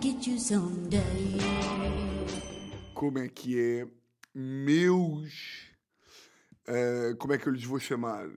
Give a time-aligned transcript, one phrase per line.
[0.00, 1.38] get you someday.
[2.94, 3.88] Como é que é?
[4.34, 5.70] Meus.
[6.66, 8.28] ah, como é que eu lhes vou chamar?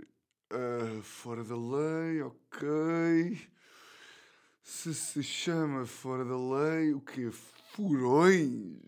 [0.49, 3.49] Ah, fora da lei, ok.
[4.63, 7.29] Se se chama fora da lei, o quê?
[7.73, 8.79] Furões?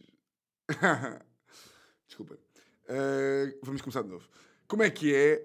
[2.07, 2.37] Desculpa.
[2.89, 4.27] Ah, vamos começar de novo.
[4.67, 5.41] Como é que é,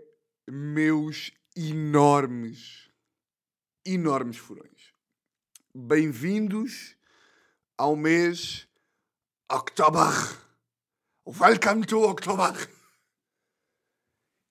[0.50, 2.90] meus enormes,
[3.84, 4.92] enormes furões?
[5.74, 6.96] Bem-vindos
[7.76, 8.68] ao mês
[9.50, 10.12] October.
[11.26, 12.52] Welcome to October.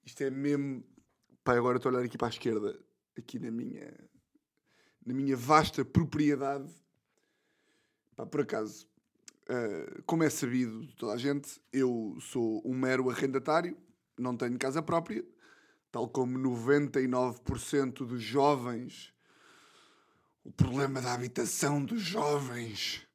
[0.06, 0.84] Isto é mesmo.
[1.44, 2.80] Pai, agora estou a olhar aqui para a esquerda,
[3.18, 3.94] aqui na minha,
[5.06, 6.72] na minha vasta propriedade.
[8.16, 8.88] Pá, por acaso,
[9.50, 13.78] ah, como é sabido de toda a gente, eu sou um mero arrendatário,
[14.18, 15.26] não tenho casa própria,
[15.92, 19.14] tal como 99% dos jovens.
[20.44, 23.08] O problema da habitação dos jovens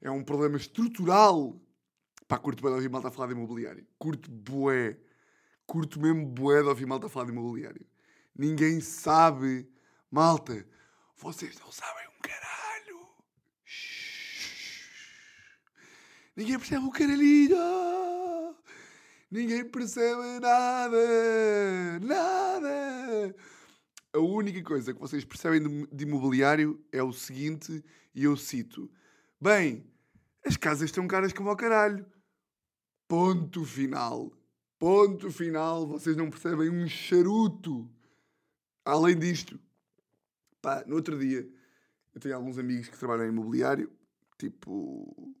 [0.00, 1.60] é um problema estrutural.
[2.26, 3.86] Pá, curto bem de ouvir malta a falar de imobiliário.
[3.98, 4.98] Curto bué.
[5.66, 7.86] Curto mesmo bué de ouvir malta a falar de imobiliário.
[8.36, 9.68] Ninguém sabe.
[10.10, 10.66] Malta,
[11.16, 13.08] vocês não sabem um caralho.
[16.34, 18.56] Ninguém percebe o caralhinho.
[19.30, 22.00] Ninguém percebe nada.
[22.00, 23.36] Nada.
[24.12, 28.90] A única coisa que vocês percebem de imobiliário é o seguinte, e eu cito:
[29.42, 29.90] Bem,
[30.44, 32.04] as casas estão caras como ao caralho.
[33.08, 34.30] Ponto final.
[34.78, 35.86] Ponto final.
[35.86, 37.90] Vocês não percebem um charuto.
[38.84, 39.58] Além disto,
[40.60, 41.48] pá, no outro dia,
[42.14, 43.90] eu tenho alguns amigos que trabalham em imobiliário,
[44.38, 45.34] tipo.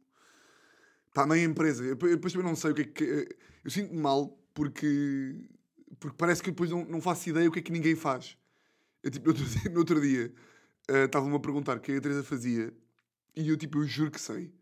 [1.12, 1.84] Pá, meia empresa.
[1.84, 3.36] Eu depois também não sei o que é que.
[3.62, 5.36] Eu sinto-me mal porque.
[5.98, 8.38] Porque parece que depois não, não faço ideia o que é que ninguém faz.
[9.02, 10.34] Eu, tipo, no outro dia, no outro dia
[10.88, 12.72] eh, estavam-me a perguntar o que é que a Teresa fazia
[13.36, 14.52] e eu, tipo, eu juro que sei.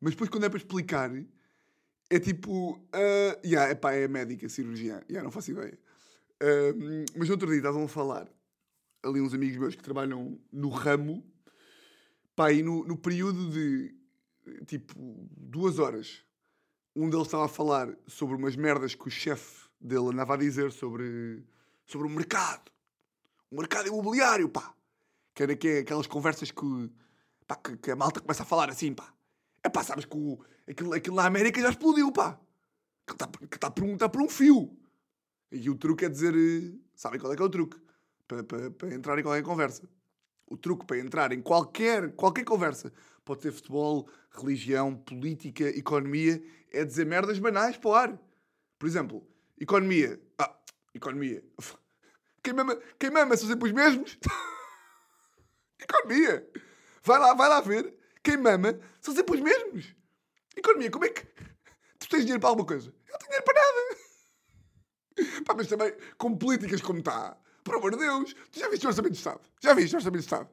[0.00, 1.10] Mas depois, quando é para explicar,
[2.10, 2.72] é tipo.
[2.72, 5.00] Uh, yeah, epá, é médica, cirurgiã.
[5.08, 5.78] Yeah, não faço ideia.
[6.42, 8.28] Uh, mas outro dia estavam a falar
[9.02, 11.24] ali uns amigos meus que trabalham no ramo.
[12.34, 13.94] Pá, e no, no período de
[14.66, 14.94] tipo
[15.30, 16.24] duas horas,
[16.94, 20.72] um deles estava a falar sobre umas merdas que o chefe dele andava a dizer
[20.72, 21.44] sobre,
[21.86, 22.70] sobre o mercado.
[23.50, 24.74] O mercado imobiliário, pá.
[25.34, 26.90] Que era que é aquelas conversas que,
[27.46, 29.12] pá, que, que a malta começa a falar assim, pá.
[29.62, 30.38] É pá, sabes que o,
[30.68, 32.38] aquilo, aquilo na América já explodiu, pá.
[33.06, 34.76] Que está tá por, um- tá por um fio.
[35.50, 36.34] E o truque é dizer.
[36.34, 37.76] eh, Sabem qual é que é o truque?
[38.26, 39.88] Para, para, entrar em qualquer conversa.
[40.46, 42.92] O truque para entrar em qualquer, qualquer conversa,
[43.24, 48.18] pode ser futebol, religião, política, economia, é dizer merdas banais para o ar.
[48.78, 49.26] Por exemplo,
[49.58, 50.20] economia.
[50.38, 50.54] Ah,
[50.94, 51.42] economia.
[52.42, 54.18] Quem mama, quem mama são sempre os mesmos?
[55.80, 56.46] economia.
[57.04, 57.94] Vai lá, vai lá ver.
[58.22, 59.94] Quem mama são sempre os mesmos.
[60.56, 61.22] Economia, como é que.
[61.98, 62.88] Tu tens dinheiro para alguma coisa?
[62.88, 65.44] Eu tenho dinheiro para nada.
[65.44, 68.88] Pá, mas também, com políticas como está, por amor de Deus, tu já viste o
[68.88, 69.40] Orçamento de Estado?
[69.60, 70.48] Já viste o Orçamento de Estado?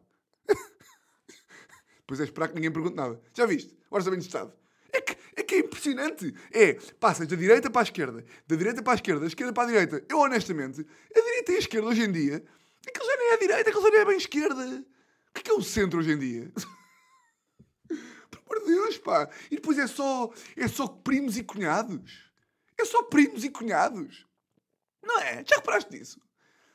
[2.06, 3.22] Pois é, esperar que ninguém pergunte nada.
[3.34, 3.74] Já viste?
[3.90, 4.54] O Orçamento de Estado.
[4.92, 6.36] É que, é que é impressionante.
[6.52, 9.64] É, passas da direita para a esquerda, da direita para a esquerda, da esquerda para
[9.64, 10.06] a direita.
[10.10, 10.86] Eu, honestamente,
[11.16, 12.44] a direita e a esquerda hoje em dia,
[12.86, 14.86] aquilo já nem é a direita, aquilo já nem é bem esquerda.
[15.32, 16.52] O que é que é o centro hoje em dia?
[18.30, 19.30] Por amor de Deus, pá.
[19.50, 22.30] E depois é só, é só primos e cunhados.
[22.78, 24.26] É só primos e cunhados.
[25.04, 25.44] Não é?
[25.48, 26.22] Já reparaste nisso?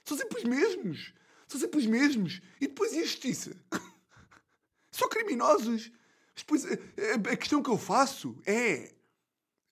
[0.05, 1.13] São sempre os mesmos.
[1.49, 2.41] São sempre os mesmos.
[2.61, 3.57] E depois e a justiça?
[4.91, 5.91] São criminosos.
[6.35, 8.95] Mas depois a, a- a questão que eu faço é: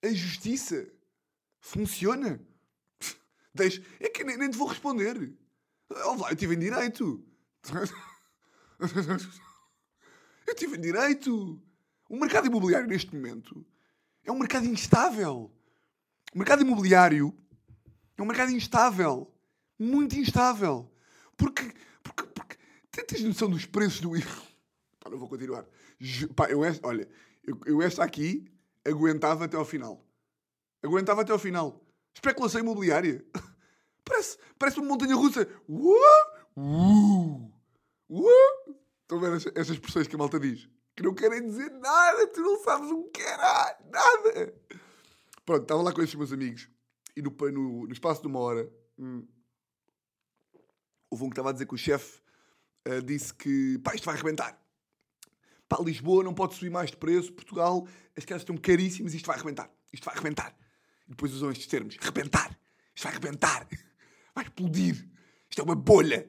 [0.02, 0.86] a justiça
[1.60, 2.40] funciona?
[3.54, 5.32] Deixa, é que nem, nem te vou responder.
[5.90, 7.24] Oh, lá, eu tive em direito.
[10.46, 11.60] Eu tive direito.
[12.08, 13.64] O mercado imobiliário neste momento
[14.24, 15.50] é um mercado instável.
[16.34, 17.36] O mercado imobiliário
[18.16, 19.32] é um mercado instável.
[19.78, 20.90] Muito instável.
[21.36, 21.72] Porque,
[22.02, 22.56] porque, porque
[23.06, 24.42] tens noção dos preços do IVA?
[25.00, 25.66] Pá, não vou continuar.
[26.36, 27.08] Pá, eu esta, olha,
[27.42, 28.50] eu, eu esta aqui
[28.84, 30.06] aguentava até ao final.
[30.82, 31.82] Aguentava até ao final.
[32.14, 33.24] Especulação imobiliária.
[34.04, 35.48] Parece, parece uma montanha russa.
[35.66, 35.94] Uh,
[36.58, 37.53] uh,
[38.08, 38.74] uh.
[39.02, 40.68] Estão a ver estas expressões que a malta diz?
[40.96, 44.54] Que não querem dizer nada, tu não sabes um caralho, nada.
[45.44, 46.68] Pronto, estava lá com estes meus amigos
[47.16, 49.26] e no, no, no espaço de uma hora hum,
[51.10, 52.20] houve um que estava a dizer que o chefe
[52.86, 54.60] ah, disse que pá, isto vai arrebentar.
[55.68, 57.86] Pá, Lisboa não pode subir mais de preço, Portugal,
[58.16, 59.70] as casas estão caríssimas, isto vai arrebentar.
[59.92, 60.56] Isto vai arrebentar.
[61.06, 62.58] E depois usam estes termos: arrebentar.
[62.94, 63.66] Isto vai arrebentar.
[64.34, 65.08] Vai explodir.
[65.48, 66.28] Isto é uma bolha.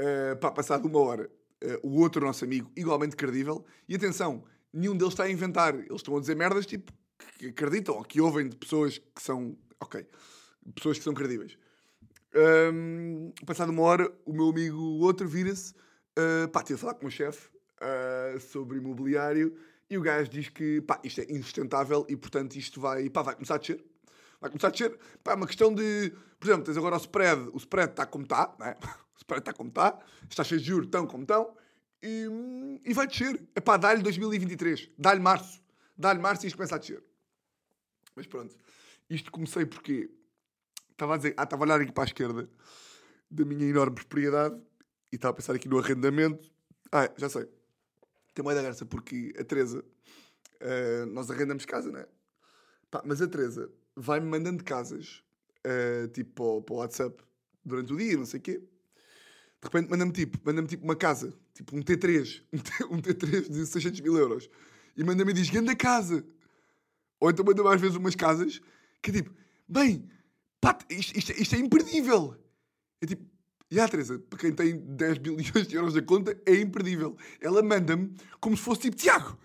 [0.00, 1.30] Uh, pá, passado uma hora,
[1.60, 3.64] eh, o outro nosso amigo, igualmente credível.
[3.88, 4.42] E atenção,
[4.72, 5.74] nenhum deles está a inventar.
[5.74, 6.92] Eles estão a dizer merdas tipo
[7.38, 9.56] que acreditam ou que ouvem de pessoas que são.
[9.78, 10.06] Ok.
[10.74, 11.56] Pessoas que são credíveis.
[12.72, 15.74] Um, passado uma hora, o meu amigo, o outro, vira-se.
[16.18, 17.48] Uh, pá, tive a falar com o chefe
[17.80, 19.56] uh, sobre imobiliário
[19.88, 23.34] e o gajo diz que pá, isto é insustentável e portanto isto vai, pá, vai
[23.34, 23.84] começar a descer.
[24.40, 24.98] Vai começar a descer.
[25.22, 26.12] Pá, é uma questão de.
[26.38, 27.50] Por exemplo, tens agora o spread.
[27.52, 28.76] O spread está como está, né?
[29.20, 29.98] O spread está como está.
[30.28, 31.54] As taxas de juros estão como estão.
[32.02, 32.26] E,
[32.84, 33.40] e vai descer.
[33.54, 34.90] É pá, dá-lhe 2023.
[34.98, 35.62] Dá-lhe março.
[35.96, 37.02] Dá-lhe março e isto começa a descer.
[38.16, 38.56] Mas pronto.
[39.08, 40.10] Isto comecei porque
[40.90, 42.48] estava a dizer, ah, estava a olhar aqui para a esquerda
[43.30, 44.58] da minha enorme propriedade
[45.12, 46.50] e estava a pensar aqui no arrendamento.
[46.90, 47.46] Ah, já sei.
[48.34, 52.08] Tem uma da graça porque a Teresa, uh, nós arrendamos casa, não é?
[52.90, 55.22] Pá, mas a Teresa vai-me mandando casas,
[55.66, 57.22] uh, tipo para para o WhatsApp,
[57.64, 58.62] durante o dia, não sei o quê.
[59.62, 62.42] De repente manda-me tipo, manda tipo uma casa, tipo um T3,
[62.90, 64.48] um T3 de 600 mil euros.
[64.96, 66.24] E manda-me e diz, grande casa.
[67.20, 68.60] Ou então manda mais vezes umas casas
[69.02, 69.30] que é tipo,
[69.68, 70.08] bem,
[70.60, 72.36] pá, isto, isto, isto é imperdível.
[73.02, 73.24] É tipo,
[73.70, 77.16] e a Teresa, para quem tem 10 bilhões de euros na conta, é imperdível.
[77.40, 79.38] Ela manda-me como se fosse tipo, Tiago,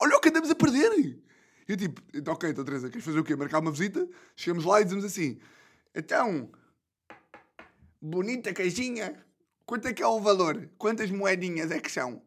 [0.00, 0.92] olha o que andamos a perder.
[0.98, 1.22] E
[1.68, 3.36] eu tipo, então, ok, então Teresa, queres fazer o quê?
[3.36, 4.08] Marcar uma visita?
[4.34, 5.38] Chegamos lá e dizemos assim,
[5.94, 6.50] então,
[8.06, 9.14] bonita caixinha,
[9.64, 10.70] quanto é que é o valor?
[10.78, 12.22] Quantas moedinhas é que são?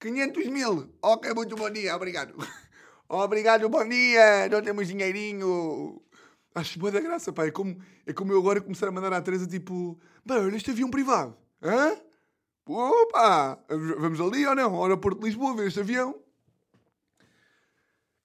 [0.00, 0.90] 500 mil.
[1.02, 2.34] Ok, muito bom dia, obrigado.
[3.08, 6.02] obrigado, bom dia, não temos dinheirinho.
[6.54, 7.46] Acho boa da graça, pá.
[7.46, 9.98] É como, é como eu agora começar a mandar à Teresa, tipo...
[10.24, 11.36] Bem, olha este avião privado.
[11.62, 11.96] Hã?
[12.66, 13.62] Opa!
[13.68, 14.74] Vamos ali ou não?
[14.74, 16.18] Ao aeroporto de Lisboa ver este avião.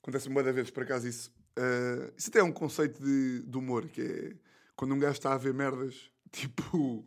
[0.02, 1.32] Acontece-me boa vezes, por acaso, isso.
[1.58, 4.36] Uh, isso até é um conceito de, de humor, que é...
[4.76, 7.06] Quando um gajo está a ver merdas, tipo...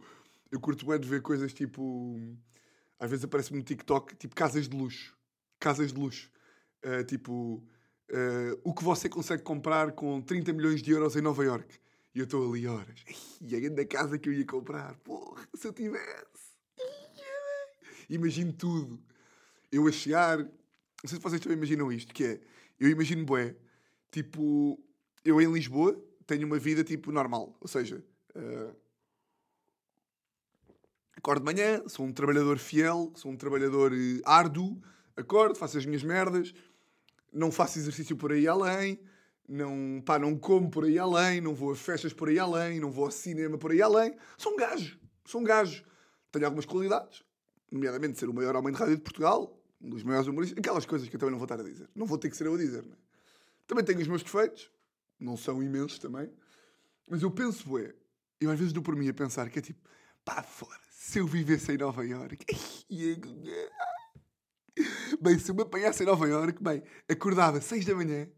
[0.51, 2.19] Eu curto bem de ver coisas tipo...
[2.99, 5.17] Às vezes aparece-me no TikTok, tipo casas de luxo.
[5.59, 6.31] Casas de luxo.
[6.85, 7.63] Uh, tipo
[8.11, 11.79] uh, o que você consegue comprar com 30 milhões de euros em Nova York.
[12.15, 13.05] E eu estou ali horas.
[13.41, 14.97] E a casa que eu ia comprar.
[14.99, 16.51] Porra, se eu tivesse.
[18.09, 19.01] Imagino tudo.
[19.71, 20.39] Eu a chegar.
[20.39, 20.49] Não
[21.07, 22.41] sei se vocês também imaginam isto, que é.
[22.79, 23.55] Eu imagino, bué,
[24.11, 24.83] tipo,
[25.25, 27.57] eu em Lisboa tenho uma vida tipo normal.
[27.61, 28.77] Ou seja, uh,
[31.21, 34.81] acordo de manhã, sou um trabalhador fiel, sou um trabalhador uh, árduo,
[35.15, 36.55] acordo, faço as minhas merdas,
[37.31, 38.99] não faço exercício por aí além,
[39.47, 42.91] não, pá, não como por aí além, não vou a festas por aí além, não
[42.91, 44.17] vou ao cinema por aí além.
[44.39, 45.85] Sou um gajo, sou um gajo.
[46.33, 47.23] Tenho algumas qualidades,
[47.71, 51.09] nomeadamente ser o maior homem de rádio de Portugal, um dos maiores humoristas, aquelas coisas
[51.09, 51.89] que eu também não vou estar a dizer.
[51.95, 52.95] Não vou ter que ser eu a dizer, né?
[53.67, 54.71] Também tenho os meus defeitos,
[55.19, 56.33] não são imensos também,
[57.09, 57.95] mas eu penso, bué,
[58.41, 59.81] eu às vezes dou por mim a pensar que é tipo,
[60.25, 62.45] pá, fora, se eu vivesse em Nova Iorque,
[65.19, 68.29] Bem, se eu me apanhasse em Nova York, bem, acordava 6 da manhã,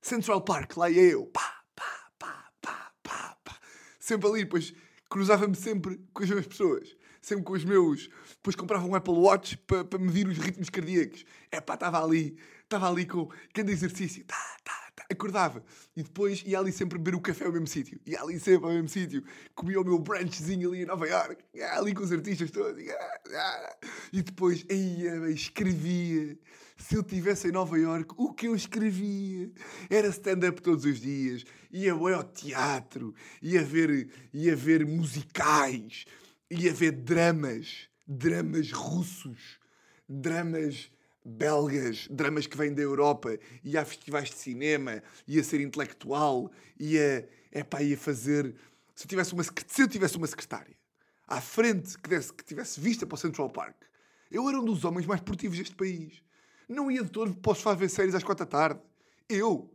[0.00, 3.58] Central Park, lá ia eu, pá, pá, pá, pá, pá, pá.
[3.98, 4.72] Sempre ali, depois
[5.10, 6.96] cruzava-me sempre com as mesmas pessoas.
[7.20, 8.08] Sempre com os meus.
[8.36, 11.24] Depois comprava um Apple Watch para pa medir os ritmos cardíacos.
[11.50, 14.24] É pá, estava ali, estava ali com grande exercício.
[14.24, 15.64] Tá, tá, acordava
[15.96, 17.98] e depois ia ali sempre beber o café ao mesmo sítio.
[18.06, 19.24] Ia ali sempre ao mesmo sítio.
[19.54, 21.42] Comia o meu brunchzinho ali em Nova York,
[21.72, 22.82] ali com os artistas todos.
[24.12, 26.38] E depois ia, escrevia.
[26.76, 29.50] Se eu estivesse em Nova York, o que eu escrevia
[29.90, 31.44] era stand-up todos os dias.
[31.72, 36.04] Ia ao teatro, ia ver, ia ver musicais,
[36.50, 39.58] ia ver dramas, dramas russos,
[40.08, 40.90] dramas
[41.24, 47.28] belgas, dramas que vêm da Europa, ia a festivais de cinema, ia ser intelectual, ia,
[47.52, 48.54] epá, ia fazer.
[48.94, 50.76] Se eu, tivesse uma, se eu tivesse uma secretária
[51.26, 53.76] à frente que, desse, que tivesse vista para o Central Park,
[54.30, 56.22] eu era um dos homens mais produtivos deste país.
[56.68, 58.80] Não ia de todo para os ver séries às quatro da tarde.
[59.28, 59.70] Eu,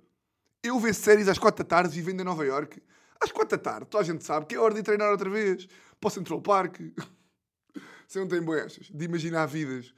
[0.62, 2.82] eu ver séries às quatro da tarde vivendo em Nova York.
[3.20, 5.68] Às quatro da tarde, toda a gente sabe que é hora de treinar outra vez
[6.00, 6.80] para o Central Park.
[8.08, 9.94] Você não tem boias de imaginar vidas.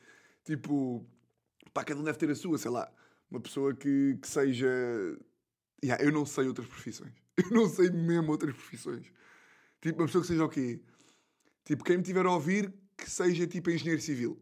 [0.46, 1.06] Tipo,
[1.76, 2.90] Pá, cada um deve ter a sua, sei lá.
[3.30, 4.66] Uma pessoa que, que seja.
[5.84, 7.14] Yeah, eu não sei outras profissões.
[7.38, 9.12] Eu não sei mesmo outras profissões.
[9.82, 10.82] Tipo, uma pessoa que seja o quê?
[11.66, 14.42] Tipo, quem me tiver a ouvir, que seja tipo engenheiro civil.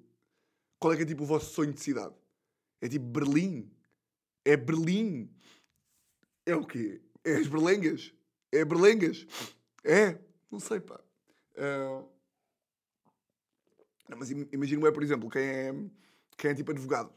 [0.80, 2.14] Qual é que é tipo o vosso sonho de cidade?
[2.80, 3.68] É tipo Berlim?
[4.46, 5.28] É Berlim?
[6.46, 7.02] É o quê?
[7.24, 8.14] É as Berlengas?
[8.52, 9.26] É Berlengas?
[9.84, 10.20] É?
[10.52, 11.02] Não sei, pá.
[11.58, 12.08] Uh...
[14.08, 15.74] Não, mas imagino é, por exemplo, quem é,
[16.38, 17.12] quem é tipo advogado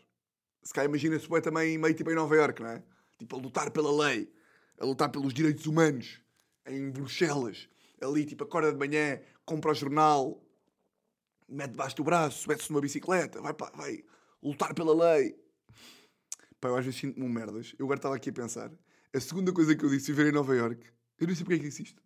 [0.66, 2.82] se calhar imagina-se bem também meio tipo em Nova Iorque, não é?
[3.16, 4.28] Tipo a lutar pela lei,
[4.80, 6.20] a lutar pelos direitos humanos,
[6.66, 7.68] em Bruxelas.
[8.02, 10.44] Ali, tipo, acorda de manhã, compra o jornal,
[11.48, 14.02] mete debaixo do braço, mete-se numa bicicleta, vai, pá, vai
[14.42, 15.36] lutar pela lei.
[16.60, 17.72] Pá, eu às vezes sinto-me um merdas.
[17.78, 18.72] Eu agora estava aqui a pensar.
[19.14, 20.84] A segunda coisa que eu disse viver em Nova York,
[21.20, 22.02] eu não sei porque é que disse isto.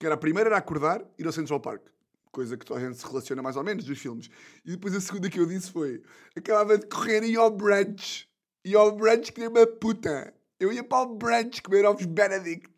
[0.00, 1.86] Que era a primeira era acordar e ir ao Central Park.
[2.32, 4.30] Coisa que toda a gente se relaciona mais ou menos dos filmes.
[4.64, 6.02] E depois a segunda que eu disse foi:
[6.34, 8.26] acabava de correr e ao brunch.
[8.64, 10.32] E ao brunch que nem uma puta.
[10.58, 12.72] Eu ia para o brunch comer ovos Benedict.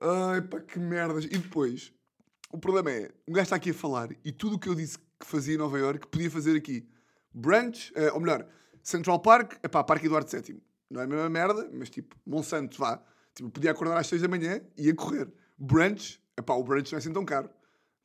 [0.00, 1.26] Ai pá, que merdas.
[1.26, 1.92] E depois,
[2.52, 4.98] o problema é, um gajo está aqui a falar e tudo o que eu disse
[4.98, 6.88] que fazia em Nova York podia fazer aqui.
[7.32, 8.48] Brunch, eh, ou melhor,
[8.82, 10.60] Central Park, é pá, Parque Eduardo VII.
[10.90, 13.00] Não é a mesma merda, mas tipo, Monsanto, vá.
[13.34, 15.30] Tipo, podia acordar às 6 da manhã e ia correr.
[15.56, 17.48] Brunch, é pá, o brunch não é assim tão caro.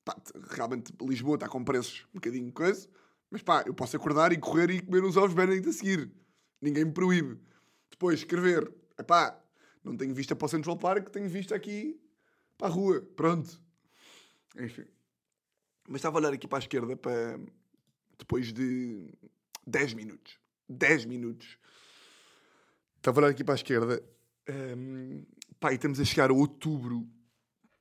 [0.05, 0.15] Pá,
[0.51, 2.87] realmente, Lisboa está com preços um bocadinho coisa,
[3.31, 6.11] mas pá, eu posso acordar e correr e comer uns ovos Benedict a seguir.
[6.61, 7.39] Ninguém me proíbe.
[7.89, 8.71] Depois, escrever,
[9.07, 9.41] pá,
[9.83, 11.99] não tenho vista para o Central Park, tenho vista aqui
[12.55, 13.01] para a rua.
[13.15, 13.59] Pronto.
[14.59, 14.85] Enfim.
[15.87, 17.39] Mas estava a olhar aqui para a esquerda para
[18.17, 19.11] depois de
[19.65, 20.39] 10 minutos.
[20.69, 21.57] 10 minutos.
[22.97, 24.03] Estava a olhar aqui para a esquerda.
[24.77, 25.25] Um,
[25.59, 27.07] pá, e estamos a chegar a outubro.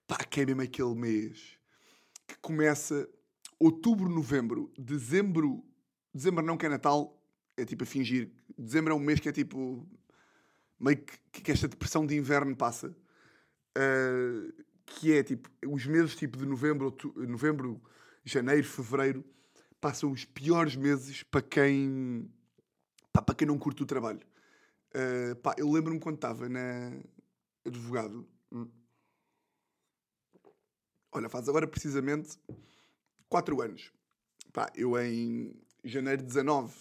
[0.07, 1.59] Pá, que é mesmo aquele mês
[2.26, 3.09] que começa
[3.59, 5.64] outubro, novembro, dezembro.
[6.12, 7.21] Dezembro não que é Natal,
[7.57, 8.31] é tipo a fingir.
[8.57, 9.87] Dezembro é um mês que é tipo.
[10.78, 12.95] meio que, que esta depressão de inverno passa.
[13.76, 14.52] Uh,
[14.87, 15.49] que é tipo.
[15.66, 17.83] os meses tipo de novembro, novembro,
[18.25, 19.25] janeiro, fevereiro
[19.81, 22.31] passam os piores meses para quem.
[23.12, 24.21] Pá, para quem não curte o trabalho.
[24.95, 26.93] Uh, pá, eu lembro-me quando estava na
[27.66, 28.26] advogado.
[31.14, 32.37] Olha, faz agora precisamente
[33.28, 33.92] 4 anos.
[34.52, 36.75] Pá, eu em janeiro de 19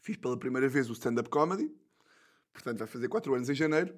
[0.00, 1.70] fiz pela primeira vez o stand-up comedy.
[2.52, 3.94] Portanto, vai fazer 4 anos em janeiro.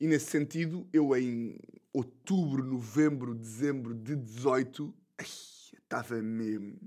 [0.00, 1.58] E nesse sentido, eu em
[1.92, 6.78] outubro, novembro, dezembro de 18, estava mesmo.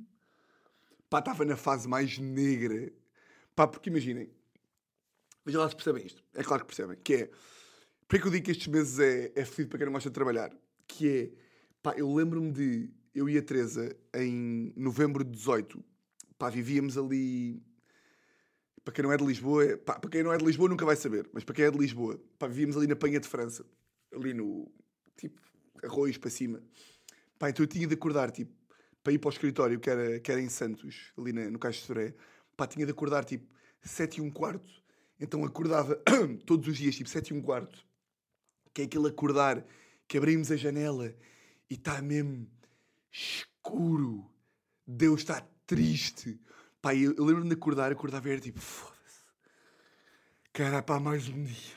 [1.09, 2.91] Pá, estava na fase mais negra.
[3.55, 4.31] Pá, porque imaginem,
[5.45, 6.23] Veja lá se percebem isto.
[6.35, 6.97] É claro que percebem.
[7.03, 7.31] Que é.
[8.07, 10.13] Por que eu digo que estes meses é, é fedido para quem não gosta de
[10.13, 10.51] trabalhar?
[10.87, 11.48] Que é.
[11.81, 12.89] Pá, eu lembro-me de.
[13.13, 15.83] Eu e a Teresa, em novembro de 18,
[16.37, 17.61] pá, vivíamos ali.
[18.83, 20.95] Para quem não é de Lisboa, pá, para quem não é de Lisboa nunca vai
[20.95, 23.65] saber, mas para quem é de Lisboa, pá, vivíamos ali na Penha de França,
[24.13, 24.71] ali no.
[25.17, 25.39] tipo,
[25.83, 26.61] arroz para cima.
[27.37, 28.53] Pá, então eu tinha de acordar, tipo,
[29.03, 31.81] para ir para o escritório, que era, que era em Santos, ali na, no Caixa
[31.81, 32.13] de Soré,
[32.55, 33.47] pá, tinha de acordar, tipo,
[33.81, 34.79] sete e um quarto
[35.19, 36.01] então acordava
[36.45, 37.85] todos os dias, tipo sete e um quarto,
[38.73, 39.65] que é aquele acordar
[40.07, 41.13] que abrimos a janela
[41.69, 42.47] e está mesmo
[43.11, 44.29] escuro.
[44.85, 46.39] Deus está triste.
[46.81, 49.23] Pá, eu, eu lembro-me de acordar, acordava e era tipo, foda-se.
[50.51, 51.75] Cara, pá, mais um dia.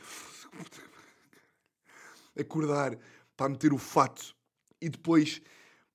[2.39, 2.97] Acordar,
[3.37, 4.35] para meter o fato.
[4.81, 5.43] E depois,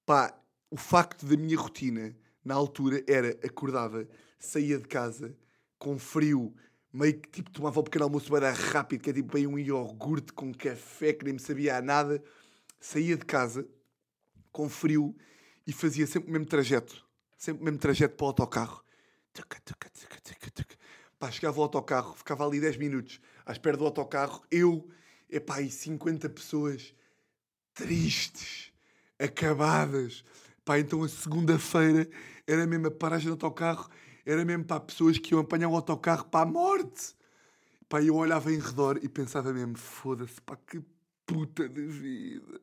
[0.06, 0.40] pá,
[0.70, 5.36] o facto da minha rotina, na altura, era acordava, saía de casa,
[5.80, 6.54] com frio,
[6.94, 10.32] meio que tipo tomava o pequeno almoço bem rápido, que é tipo bem um iogurte
[10.34, 12.24] com café que nem me sabia a nada,
[12.80, 13.68] saía de casa
[14.58, 15.16] com frio
[15.68, 17.06] e fazia sempre o mesmo trajeto,
[17.38, 18.84] sempre o mesmo trajeto para o autocarro.
[21.20, 24.90] Pá, chegava ao autocarro, ficava ali 10 minutos à espera do autocarro, eu,
[25.30, 26.96] epá, e 50 pessoas
[27.76, 28.74] tristes,
[29.20, 30.24] acabadas.
[30.66, 32.10] Pá, então a segunda-feira
[32.48, 33.90] era mesmo a paragem do autocarro
[34.26, 37.16] era mesmo para pessoas que iam apanhar um autocarro para a morte.
[37.88, 40.84] Pá, eu olhava em redor e pensava mesmo, foda-se, pá, que
[41.26, 42.60] puta de vida.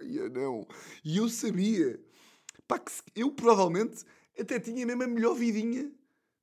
[0.00, 0.66] Eu não.
[1.04, 2.00] E eu sabia,
[2.66, 4.04] pá, que eu provavelmente
[4.38, 5.90] até tinha mesmo a melhor vidinha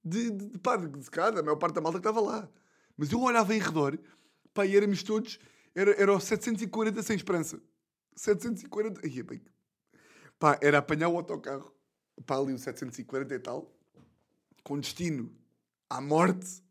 [0.04, 2.50] de, de, de, pá, de, de cara, a maior parte da malta que estava lá.
[2.98, 3.98] Mas eu olhava em redor,
[4.54, 5.40] pá, e éramos todos,
[5.74, 7.62] era, era o 740 sem esperança.
[8.16, 9.42] 740, ai, bem,
[10.40, 11.74] pá, era apanhar o autocarro,
[12.26, 13.74] pá, ali o 740 e tal,
[14.64, 15.34] com destino
[15.90, 16.64] à morte,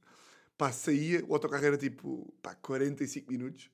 [0.57, 3.71] pá, saía, o autocarro era tipo, pá, 45 minutos.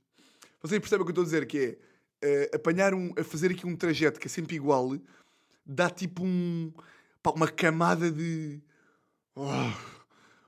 [0.63, 1.79] Vocês percebem o que eu estou a dizer, que é
[2.25, 4.97] uh, apanhar um, a fazer aqui um trajeto que é sempre igual,
[5.65, 6.73] dá tipo um,
[7.23, 8.61] pá, uma camada de...
[9.35, 9.73] Oh,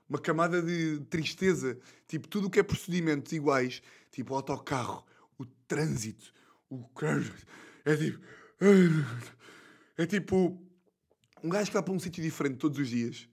[0.09, 1.77] uma camada de tristeza.
[2.07, 5.05] Tipo, tudo o que é procedimentos iguais, tipo o autocarro,
[5.37, 6.33] o trânsito,
[6.69, 6.85] o...
[7.85, 8.19] É tipo...
[9.97, 10.61] É tipo...
[11.43, 13.27] Um gajo que vai para um sítio diferente todos os dias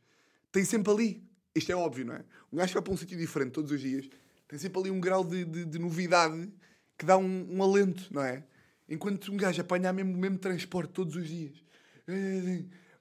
[0.50, 1.24] tem sempre ali.
[1.54, 2.24] Isto é óbvio, não é?
[2.52, 4.08] Um gajo que vai para um sítio diferente todos os dias
[4.48, 6.52] tem sempre ali um grau de, de, de novidade
[7.00, 8.44] que dá um, um, alento, não é?
[8.86, 11.64] Enquanto um gajo apanhar mesmo, mesmo transporte todos os dias.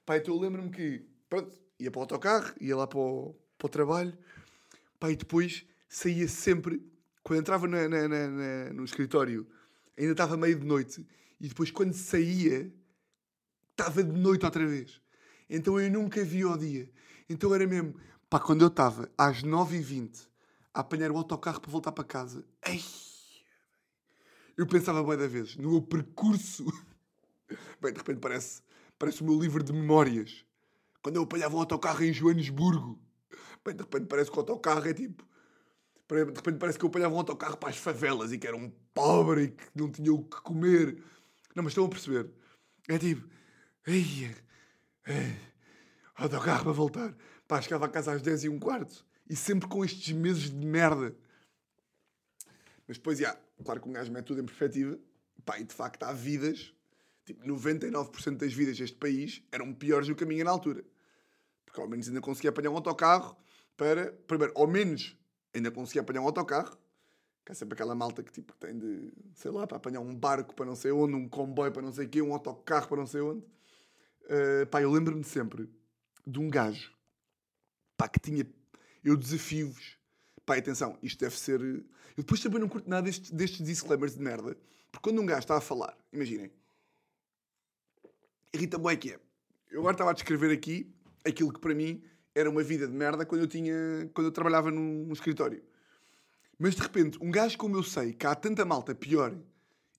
[0.06, 3.66] Pá, então eu lembro-me que, pronto, ia para o autocarro, ia lá para o, para
[3.66, 4.16] o trabalho,
[4.98, 6.82] pá, e depois saía sempre,
[7.22, 9.46] quando entrava na, na, na, no escritório,
[9.98, 11.06] ainda estava meio de noite,
[11.38, 12.72] e depois quando saía,
[13.70, 14.98] estava de noite outra vez.
[15.50, 16.90] Então eu nunca vi o dia.
[17.28, 17.94] Então era mesmo,
[18.30, 20.26] pá, quando eu estava às 9h20
[20.72, 22.82] a apanhar o autocarro para voltar para casa, ei,
[24.60, 26.66] eu pensava bem da vez, no meu percurso.
[27.80, 28.62] Bem, de repente parece,
[28.98, 30.44] parece o meu livro de memórias.
[31.02, 33.00] Quando eu apanhava o autocarro em Joanesburgo.
[33.64, 35.26] Bem, de repente parece que o autocarro é tipo.
[36.06, 38.70] De repente parece que eu apanhava um autocarro para as favelas e que era um
[38.92, 41.02] pobre e que não tinha o que comer.
[41.54, 42.30] Não, mas estão a perceber.
[42.86, 43.26] É tipo.
[43.86, 44.30] Ei,
[45.06, 45.40] ei,
[46.16, 47.16] autocarro para voltar.
[47.48, 49.06] Pá, chegava a casa às 10 e um quarto.
[49.26, 51.16] E sempre com estes meses de merda.
[52.86, 54.98] Mas depois, já, claro que um gajo mete tudo em perspectiva.
[55.44, 56.74] Pá, e de facto há vidas.
[57.24, 60.84] Tipo, 99% das vidas deste país eram piores do que a minha na altura.
[61.64, 63.36] Porque ao menos ainda conseguia apanhar um autocarro
[63.76, 64.12] para.
[64.26, 65.16] Primeiro, ao menos
[65.54, 66.76] ainda conseguia apanhar um autocarro.
[67.44, 70.54] Que é sempre aquela malta que tipo tem de, sei lá, para apanhar um barco
[70.54, 73.20] para não sei onde, um comboio para não sei quê, um autocarro para não sei
[73.20, 73.44] onde.
[74.24, 75.68] Uh, pá, eu lembro-me sempre
[76.26, 76.92] de um gajo
[77.96, 78.46] pá, que tinha.
[79.04, 79.99] Eu desafio-vos.
[80.50, 81.60] Pá, atenção, isto deve ser.
[81.60, 81.84] Eu
[82.16, 84.58] depois também não curto nada destes, destes disclaimers de merda.
[84.90, 86.50] Porque quando um gajo está a falar, imaginem,
[88.52, 89.20] irrita-me é que é.
[89.70, 90.92] Eu agora estava a descrever aqui
[91.24, 92.02] aquilo que para mim
[92.34, 93.72] era uma vida de merda quando eu tinha.
[94.12, 95.62] quando eu trabalhava num, num escritório.
[96.58, 99.32] Mas de repente, um gajo como eu sei que há tanta malta pior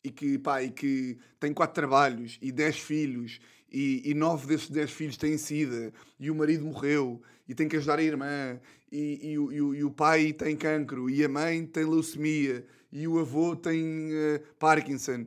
[0.04, 3.40] e que, pá, e que tem quatro trabalhos e dez filhos
[3.72, 5.94] e, e nove desses dez filhos têm sida.
[6.20, 7.22] E o marido morreu.
[7.48, 8.60] E tem que ajudar a irmã.
[8.92, 11.10] E, e, e, o, e o pai tem cancro.
[11.10, 12.66] E a mãe tem leucemia.
[12.92, 15.26] E o avô tem uh, Parkinson.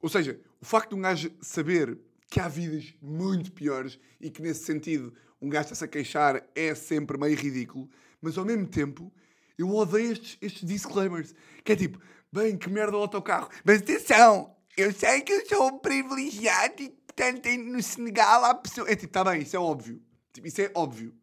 [0.00, 1.98] Ou seja, o facto de um gajo saber
[2.30, 6.74] que há vidas muito piores e que nesse sentido um gajo está-se a queixar é
[6.74, 7.88] sempre meio ridículo,
[8.20, 9.12] mas ao mesmo tempo
[9.58, 12.00] eu odeio estes, estes disclaimers, que é tipo,
[12.32, 16.88] bem, que merda o autocarro, mas atenção, eu sei que eu sou um privilegiado e
[17.14, 18.88] portanto no Senegal há pessoas...
[18.88, 21.14] É tipo, está bem, isso é óbvio, tipo, isso é óbvio,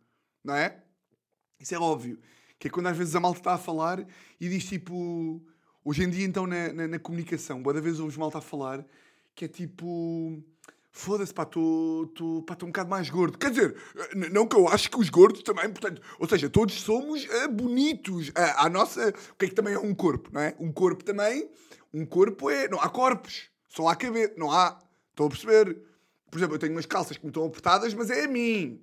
[0.44, 0.84] não é?
[1.60, 2.20] Isso é óbvio,
[2.58, 4.06] que é quando às vezes a malta está a falar
[4.40, 5.42] e diz tipo...
[5.84, 8.86] Hoje em dia, então, na, na, na comunicação, boa vez ouves malta a falar
[9.34, 10.44] que é tipo
[10.92, 13.38] foda-se, pá, estou um bocado mais gordo.
[13.38, 13.76] Quer dizer,
[14.32, 18.30] não que eu acho que os gordos também, portanto, ou seja, todos somos uh, bonitos.
[18.30, 20.56] Uh, a nossa, o que é que também é um corpo, não é?
[20.60, 21.50] Um corpo também,
[21.94, 24.78] um corpo é, não há corpos, só há cabeça, não há,
[25.22, 25.82] estão a perceber?
[26.30, 28.82] Por exemplo, eu tenho umas calças que me estão apertadas, mas é a mim.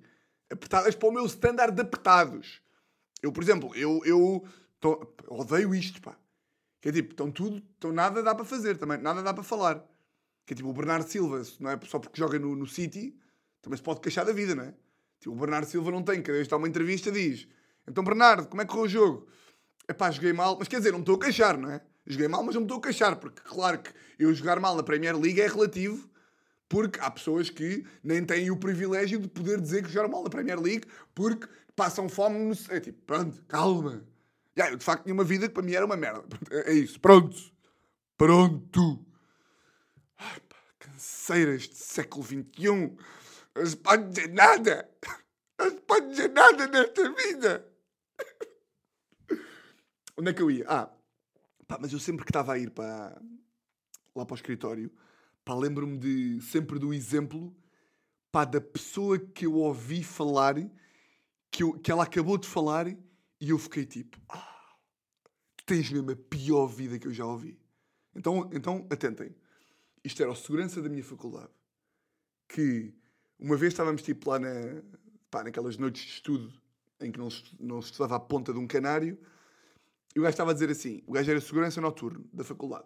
[0.51, 2.61] Apertadas para o meu standard de apertados.
[3.21, 4.43] Eu, por exemplo, eu, eu
[4.79, 6.17] tô, odeio isto, pá.
[6.81, 9.83] Que é tipo, estão tudo, estão nada dá para fazer também, nada dá para falar.
[10.45, 13.15] Que é tipo o Bernardo Silva, não é só porque joga no, no City,
[13.61, 14.73] também se pode queixar da vida, não é?
[15.19, 17.47] Tipo, o Bernardo Silva não tem, cada vez que está uma entrevista diz
[17.89, 19.27] então Bernardo, como é que correu o jogo?
[19.87, 21.81] É pá, joguei mal, mas quer dizer, não me estou a queixar, não é?
[22.05, 24.83] Joguei mal, mas não me estou a queixar, porque claro que eu jogar mal na
[24.83, 26.07] Premier League é relativo,
[26.69, 30.29] porque há pessoas que nem têm o privilégio de poder dizer que jogaram mal na
[30.29, 32.55] Premier League porque passam fome no.
[32.69, 34.05] É tipo, pronto, calma.
[34.55, 36.23] Já, eu de facto tinha uma vida que para mim era uma merda.
[36.51, 37.35] É isso, pronto.
[38.15, 39.05] Pronto.
[40.17, 42.95] Ai, pá, canseiras de século XXI.
[43.55, 44.89] Não se pode dizer nada.
[45.57, 47.65] Não se pode dizer nada nesta vida.
[50.17, 50.65] Onde é que eu ia?
[50.67, 50.89] Ah,
[51.65, 53.19] pá, mas eu sempre que estava a ir para,
[54.13, 54.91] lá para o escritório,
[55.49, 57.51] pá, lembro-me de, sempre do exemplo,
[58.31, 60.53] pá, da pessoa que eu ouvi falar,
[61.49, 64.75] que, eu, que ela acabou de falar, e eu fiquei tipo, ah,
[65.65, 67.59] tens mesmo a pior vida que eu já ouvi.
[68.15, 69.35] Então, então atentem.
[70.03, 71.49] Isto era o segurança da minha faculdade.
[72.47, 72.93] Que
[73.39, 74.83] uma vez estávamos tipo lá na,
[75.31, 76.53] pá, naquelas noites de estudo
[77.01, 79.17] em que não não se estudava a ponta de um canário
[80.15, 82.85] e o gajo estava a dizer assim: o gajo era segurança noturno da faculdade.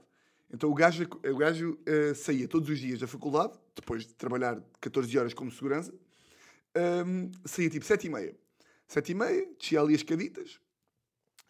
[0.54, 4.62] Então o gajo, o gajo uh, saía todos os dias da faculdade, depois de trabalhar
[4.80, 5.92] 14 horas como segurança,
[7.08, 8.36] um, saía tipo 7 e meia.
[8.88, 10.60] 7 e meia, descia ali as caditas,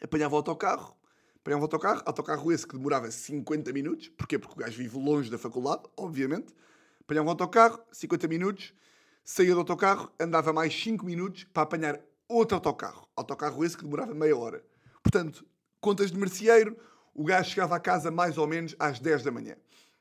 [0.01, 0.95] apanhava o autocarro,
[1.35, 4.39] apanhava o autocarro, autocarro esse que demorava 50 minutos, porquê?
[4.39, 6.53] Porque o gajo vive longe da faculdade, obviamente,
[7.01, 8.73] apanhava o autocarro, 50 minutos,
[9.21, 14.13] saía do autocarro, andava mais 5 minutos para apanhar outro autocarro, autocarro esse que demorava
[14.13, 14.63] meia hora.
[15.01, 15.45] Portanto,
[15.81, 16.77] contas de merceeiro,
[17.13, 19.55] o gajo chegava a casa mais ou menos às 10 da manhã.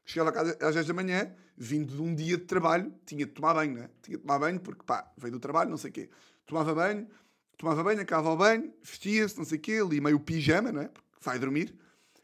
[0.04, 3.32] Chegava a casa às 10 da manhã, vindo de um dia de trabalho, tinha de
[3.32, 3.90] tomar banho, né?
[4.02, 6.10] Tinha de tomar banho porque, pá, veio do trabalho, não sei o quê.
[6.46, 7.06] Tomava banho,
[7.56, 10.88] tomava banho, acabava o banho, vestia-se, não sei o quê, ali meio pijama, não é?
[10.88, 11.74] Porque vai dormir,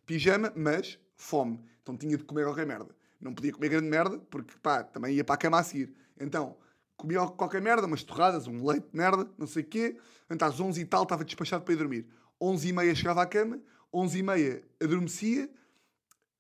[0.07, 1.61] pijama, mas fome.
[1.83, 2.96] Então tinha de comer qualquer merda.
[3.20, 5.94] Não podia comer grande merda, porque, pá, também ia para a cama a seguir.
[6.20, 6.57] Então,
[6.96, 9.96] comia qualquer merda, umas torradas, um leite de merda, não sei o quê.
[10.31, 12.07] Então, às 11 e tal, estava despachado para ir dormir.
[12.40, 13.61] 11 e meia chegava à cama,
[13.98, 15.50] 11 e meia adormecia,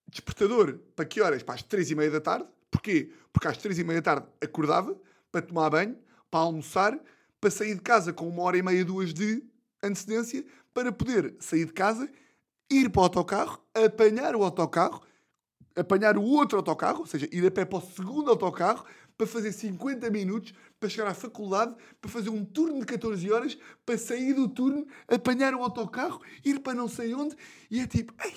[0.08, 1.42] despertador para que horas?
[1.42, 3.10] Para as 3 e meia da tarde, Porquê?
[3.32, 4.96] Porque às três e meia da tarde acordava
[5.32, 5.96] para tomar banho,
[6.30, 6.98] para almoçar,
[7.40, 9.42] para sair de casa com uma hora e meia, duas de
[9.82, 10.44] antecedência,
[10.74, 12.08] para poder sair de casa,
[12.70, 15.02] ir para o autocarro, apanhar o autocarro,
[15.74, 18.84] apanhar o outro autocarro, ou seja, ir a pé para o segundo autocarro,
[19.18, 23.58] para fazer 50 minutos, para chegar à faculdade, para fazer um turno de 14 horas,
[23.84, 27.36] para sair do turno, apanhar o autocarro, ir para não sei onde,
[27.68, 28.32] e é tipo, ai,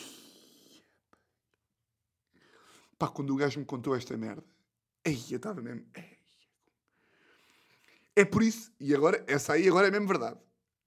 [3.01, 4.43] Pá, quando o gajo me contou esta merda,
[5.03, 5.83] ei, eu estava mesmo.
[5.95, 6.19] Ei.
[8.15, 10.39] É por isso, e agora, essa aí agora é mesmo verdade.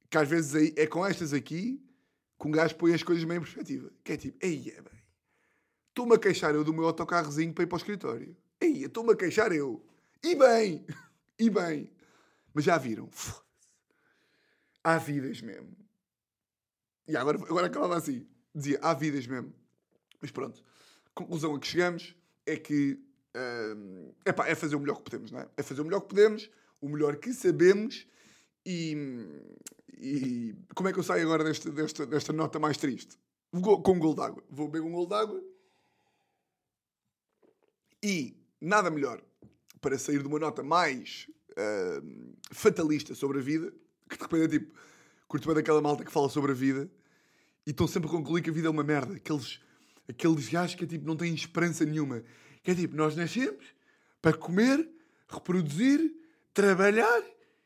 [0.08, 1.84] Que às vezes aí, é com estas aqui
[2.40, 3.90] que um gajo põe as coisas meio em perspectiva.
[4.04, 5.02] Que é tipo, ei, é bem.
[5.88, 8.36] Estou-me a queixar eu do meu autocarrozinho para ir para o escritório.
[8.64, 9.84] Ei, estou-me a queixar eu.
[10.22, 10.86] E bem,
[11.38, 11.90] e bem.
[12.52, 13.08] Mas já viram?
[14.82, 15.76] Há vidas mesmo.
[17.06, 18.26] E agora, agora acabava assim.
[18.54, 19.52] Dizia, há vidas mesmo.
[20.20, 20.62] Mas pronto
[21.14, 22.98] conclusão a que chegamos é que
[23.36, 25.48] uh, epá, é fazer o melhor que podemos, não é?
[25.56, 26.50] É fazer o melhor que podemos,
[26.80, 28.06] o melhor que sabemos
[28.66, 29.26] e,
[29.96, 33.16] e como é que eu saio agora desta, desta, desta nota mais triste?
[33.52, 34.42] Vou, com um gol d'água.
[34.50, 35.42] Vou beber um gol d'água
[38.02, 39.22] e nada melhor
[39.80, 43.72] para sair de uma nota mais uh, fatalista sobre a vida,
[44.08, 44.74] que de repente é tipo,
[45.28, 46.90] curto bem daquela malta que fala sobre a vida
[47.66, 49.60] e estão sempre a concluir que a vida é uma merda, aqueles
[50.08, 52.22] aqueles gajos que é tipo, não têm esperança nenhuma.
[52.62, 53.64] Que é tipo, nós nascemos
[54.20, 54.88] para comer,
[55.28, 56.14] reproduzir,
[56.52, 57.22] trabalhar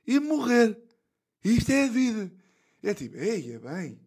[0.07, 0.81] e morrer.
[1.45, 2.33] Isto é a vida.
[2.83, 4.01] É tipo, ei, é bem,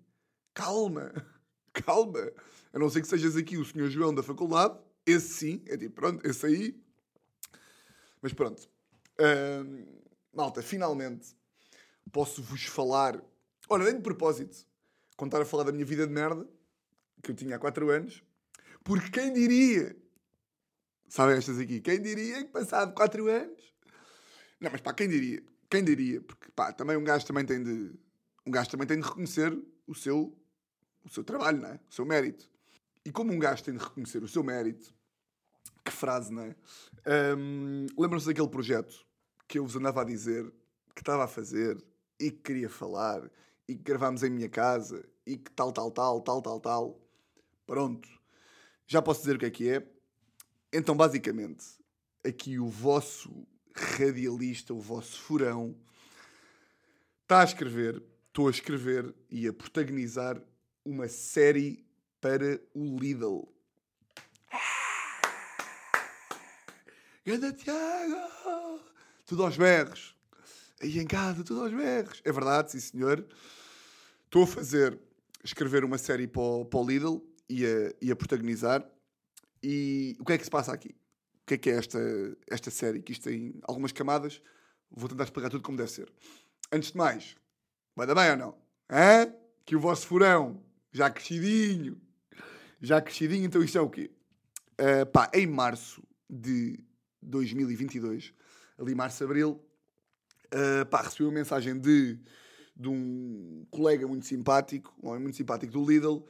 [0.54, 1.12] calma,
[1.74, 2.32] calma.
[2.74, 5.96] A não ser que sejas aqui o senhor João da faculdade, esse sim, é tipo,
[5.96, 6.84] pronto, esse aí.
[8.22, 8.70] Mas pronto.
[10.34, 11.36] malta, finalmente
[12.12, 13.22] posso-vos falar.
[13.70, 14.66] Olha, nem de propósito,
[15.16, 16.48] contar a falar da minha vida de merda
[17.22, 18.24] que eu tinha há 4 anos,
[18.84, 19.96] porque quem diria,
[21.08, 23.74] sabem estas aqui, quem diria que passado 4 anos,
[24.60, 27.94] não, mas pá, quem diria, quem diria, porque pá, também um gajo também tem de,
[28.46, 30.36] um gajo também tem de reconhecer o seu,
[31.06, 31.80] o seu trabalho, não é?
[31.90, 32.50] O seu mérito.
[33.06, 34.94] E como um gajo tem de reconhecer o seu mérito,
[35.84, 36.56] que frase, não é?
[37.36, 39.06] Um, Lembram-se daquele projeto
[39.48, 40.52] que eu vos andava a dizer
[40.96, 41.84] que estava a fazer
[42.20, 43.30] e que queria falar
[43.68, 47.02] e que gravámos em minha casa e que tal, tal, tal, tal, tal, tal.
[47.66, 48.08] Pronto.
[48.86, 49.88] Já posso dizer o que é que é.
[50.72, 51.66] Então, basicamente,
[52.24, 55.76] aqui o vosso radialista, o vosso furão,
[57.24, 60.42] está a escrever, estou a escrever e a protagonizar
[60.84, 61.86] uma série
[62.22, 63.42] para o Lidl.
[67.26, 68.80] Ganda Tiago!
[69.26, 70.16] Tudo aos berros.
[70.82, 72.22] Aí em casa, tudo aos berros.
[72.24, 73.26] É verdade, sim senhor.
[74.26, 75.00] Estou a fazer,
[75.44, 78.88] escrever uma série para o, para o Lidl e a, e a protagonizar.
[79.64, 80.90] E o que é que se passa aqui?
[80.90, 82.00] O que é que é esta,
[82.50, 83.02] esta série?
[83.02, 84.42] Que isto tem algumas camadas.
[84.90, 86.12] Vou tentar explicar tudo como deve ser.
[86.72, 87.36] Antes de mais,
[87.96, 88.58] vai dar bem ou não?
[88.90, 89.34] Hã?
[89.66, 92.02] Que o vosso furão, já crescidinho,
[92.82, 94.10] já crescidinho, então isto é o quê?
[94.74, 96.80] Uh, pá, em março de
[97.22, 98.34] 2022,
[98.80, 99.64] ali março, abril,
[100.54, 102.18] uh, pá, recebi uma mensagem de,
[102.76, 106.26] de um colega muito simpático, um homem muito simpático do Lidl,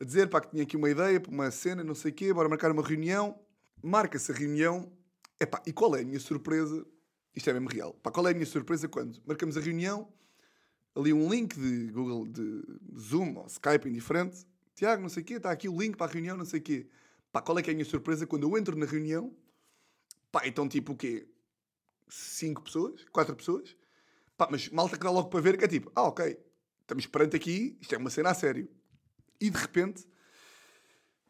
[0.00, 2.32] a dizer pá, que tinha aqui uma ideia para uma cena, não sei o quê,
[2.32, 3.38] bora marcar uma reunião.
[3.82, 4.92] Marca-se a reunião.
[5.40, 6.86] Epá, e qual é a minha surpresa?
[7.34, 7.94] Isto é mesmo real.
[7.94, 10.12] Pá, qual é a minha surpresa quando marcamos a reunião?
[10.94, 12.62] Ali um link de Google, de
[12.98, 14.46] Zoom ou Skype indiferente.
[14.76, 16.62] Tiago, não sei o quê, está aqui o link para a reunião, não sei o
[16.62, 16.86] quê.
[17.32, 19.34] Pá, qual é que é a minha surpresa quando eu entro na reunião?
[20.30, 21.26] Pá, então tipo o quê?
[22.08, 23.02] Cinco pessoas?
[23.10, 23.74] Quatro pessoas?
[24.36, 26.38] Pá, mas malta que dá logo para ver que é tipo, ah, ok,
[26.82, 28.68] estamos perante aqui, isto é uma cena a sério.
[29.40, 30.06] E de repente,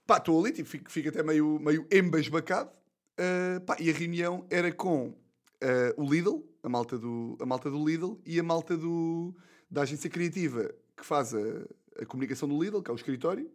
[0.04, 2.70] pá, estou ali, tipo, fico, fico até meio, meio embasbacado.
[3.18, 7.70] Uh, pá, e a reunião era com uh, o Lidl, a malta, do, a malta
[7.70, 9.32] do Lidl, e a malta do,
[9.70, 11.38] da agência criativa que faz a,
[12.00, 13.50] a comunicação do Lidl, que é o escritório,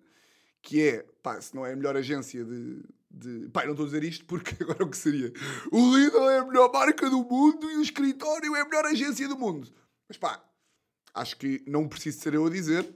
[0.62, 2.84] que é, pá, se não é a melhor agência de.
[3.10, 3.50] de...
[3.50, 5.32] Pá, não estou a dizer isto porque agora o que seria?
[5.72, 9.28] O Lidl é a melhor marca do mundo e o escritório é a melhor agência
[9.28, 9.72] do mundo.
[10.08, 10.44] Mas pá,
[11.14, 12.94] acho que não preciso ser eu a dizer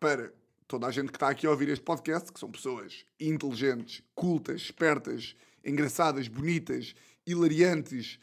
[0.00, 0.32] para
[0.66, 4.62] toda a gente que está aqui a ouvir este podcast, que são pessoas inteligentes, cultas,
[4.62, 6.94] espertas, engraçadas, bonitas,
[7.26, 8.18] hilariantes,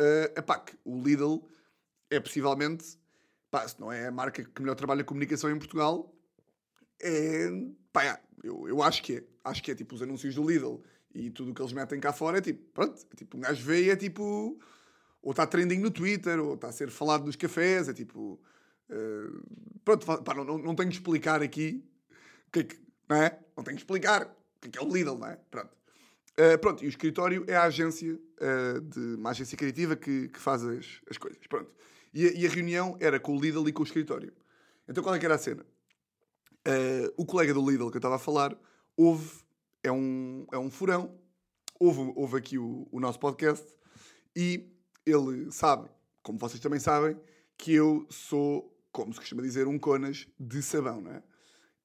[0.00, 1.42] uh, epá, o Lidl
[2.10, 2.98] é possivelmente,
[3.50, 6.15] pá, se não é a marca que melhor trabalha a comunicação em Portugal,
[7.00, 7.48] é,
[7.92, 9.24] pá, eu, eu acho que é.
[9.44, 10.82] Acho que é tipo os anúncios do Lidl
[11.14, 13.64] e tudo o que eles metem cá fora é tipo, pronto, é tipo um gajo
[13.64, 14.58] vê e é tipo,
[15.22, 18.40] ou está trending no Twitter, ou está a ser falado nos cafés, é tipo
[18.88, 19.42] Uh,
[19.84, 21.84] pronto, pá, não, não, tenho que explicar aqui
[22.48, 22.78] o que é que,
[23.08, 23.38] não é?
[23.56, 25.38] Não tenho que explicar o que é que é o Lidl, não é?
[25.50, 25.70] Pronto.
[26.38, 30.38] Uh, pronto, e o escritório é a agência, uh, de, uma agência criativa que, que
[30.38, 31.44] faz as, as coisas.
[31.48, 31.70] Pronto.
[32.14, 34.32] E a, e a, reunião era com o Lidl e com o escritório.
[34.88, 35.66] Então qual é que era a cena?
[36.66, 38.58] Uh, o colega do Lidl que eu estava a falar,
[38.96, 39.30] houve,
[39.82, 41.14] é um, é um furão,
[41.78, 43.64] houve, houve aqui o, o nosso podcast
[44.34, 44.68] e
[45.04, 45.88] ele sabe,
[46.22, 47.16] como vocês também sabem,
[47.56, 51.22] que eu sou, como se costuma dizer, um conas de sabão, não é?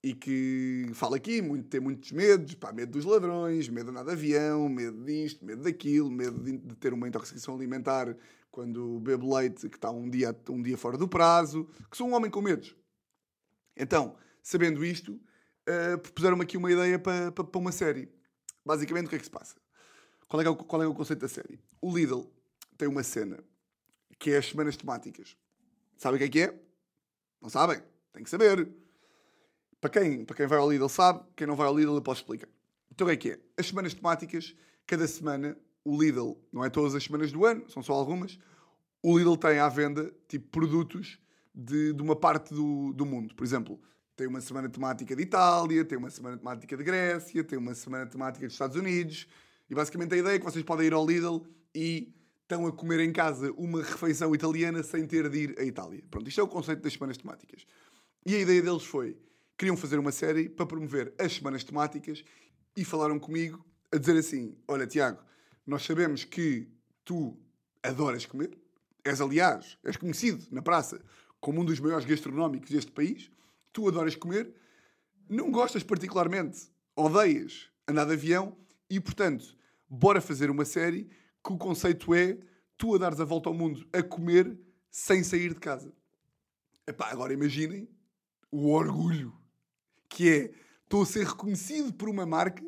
[0.03, 4.03] e que fala aqui, muito, tem muitos medos, pá, medo dos ladrões, medo de andar
[4.03, 8.15] de avião, medo disto, medo daquilo, medo de, de, ter uma intoxicação alimentar
[8.49, 12.15] quando bebe leite que está um dia, um dia fora do prazo, que sou um
[12.15, 12.75] homem com medos.
[13.77, 18.11] Então, sabendo isto, uh, propuseram-me aqui uma ideia para, uma série.
[18.65, 19.55] Basicamente, o que é que se passa?
[20.27, 21.59] Qual é, é o, qual é o conceito da série?
[21.81, 22.31] O Lidl
[22.77, 23.43] tem uma cena
[24.17, 25.35] que é as semanas temáticas.
[25.97, 26.61] Sabem o que é que é?
[27.41, 27.81] Não sabem?
[28.13, 28.69] Tem que saber.
[29.79, 32.21] Para quem, para quem vai ao Lidl sabe, quem não vai ao Lidl eu posso
[32.21, 32.47] explicar.
[32.91, 33.39] Então o que é que é?
[33.57, 37.81] As semanas temáticas, cada semana, o Lidl, não é todas as semanas do ano, são
[37.81, 38.37] só algumas,
[39.01, 41.19] o Lidl tem à venda, tipo, produtos
[41.53, 43.33] de, de uma parte do, do mundo.
[43.33, 43.81] Por exemplo,
[44.21, 48.05] tem uma semana temática de Itália, tem uma semana temática de Grécia, tem uma semana
[48.05, 49.27] temática dos Estados Unidos.
[49.67, 51.41] E basicamente a ideia é que vocês podem ir ao Lidl
[51.73, 56.03] e estão a comer em casa uma refeição italiana sem ter de ir à Itália.
[56.11, 57.65] Pronto, isto é o conceito das semanas temáticas.
[58.23, 59.17] E a ideia deles foi
[59.57, 62.23] queriam fazer uma série para promover as semanas temáticas
[62.77, 65.19] e falaram comigo a dizer assim: Olha, Tiago,
[65.65, 66.67] nós sabemos que
[67.03, 67.35] tu
[67.81, 68.55] adoras comer,
[69.03, 71.01] és, aliás, és conhecido na praça
[71.39, 73.31] como um dos maiores gastronómicos deste país,
[73.71, 74.53] tu adoras comer,
[75.29, 78.57] não gostas particularmente, odeias andar de avião
[78.89, 79.55] e, portanto,
[79.89, 81.09] bora fazer uma série
[81.43, 82.37] que o conceito é
[82.77, 85.93] tu a dares a volta ao mundo a comer sem sair de casa.
[86.85, 87.87] Epá, agora imaginem
[88.51, 89.33] o orgulho
[90.09, 90.53] que é,
[90.83, 92.63] estou a ser reconhecido por uma marca,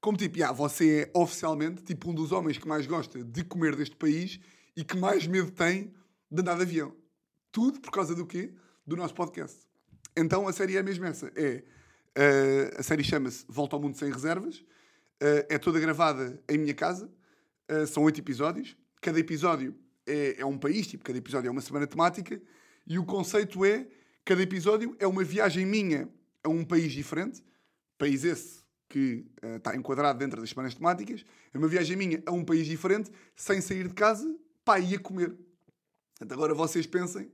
[0.00, 3.76] como tipo, ah, você é oficialmente tipo um dos homens que mais gosta de comer
[3.76, 4.40] deste país
[4.74, 5.92] e que mais medo tem
[6.30, 6.96] de andar de avião.
[7.52, 8.54] Tudo por causa do quê?
[8.86, 9.69] Do nosso podcast.
[10.16, 11.30] Então a série é mesmo essa.
[11.36, 11.62] É,
[12.16, 14.58] uh, a série chama-se Volta ao Mundo Sem Reservas.
[15.22, 17.10] Uh, é toda gravada em minha casa.
[17.70, 18.76] Uh, são oito episódios.
[19.00, 19.74] Cada episódio
[20.06, 22.40] é, é um país, tipo, cada episódio é uma semana temática.
[22.86, 23.86] E o conceito é,
[24.24, 26.08] cada episódio é uma viagem minha
[26.42, 27.42] a um país diferente,
[27.98, 29.24] país esse que
[29.56, 33.60] está enquadrado dentro das semanas temáticas, é uma viagem minha a um país diferente, sem
[33.60, 35.36] sair de casa, pá, ia comer.
[36.18, 37.30] Portanto, agora vocês pensem,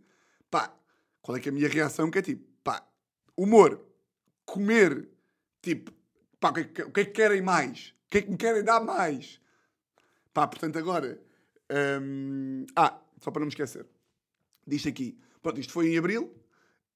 [0.51, 0.77] pá,
[1.23, 2.11] qual é que é a minha reação?
[2.11, 2.45] Que é tipo,
[3.37, 3.81] humor,
[4.45, 5.09] comer,
[5.63, 5.93] tipo,
[6.41, 7.95] pá, o que, é que, o que é que querem mais?
[8.07, 9.41] O que é que me querem dar mais?
[10.33, 11.21] Pá, portanto, agora,
[12.01, 13.87] hum, ah, só para não me esquecer,
[14.67, 16.33] diz aqui, pronto, isto foi em abril,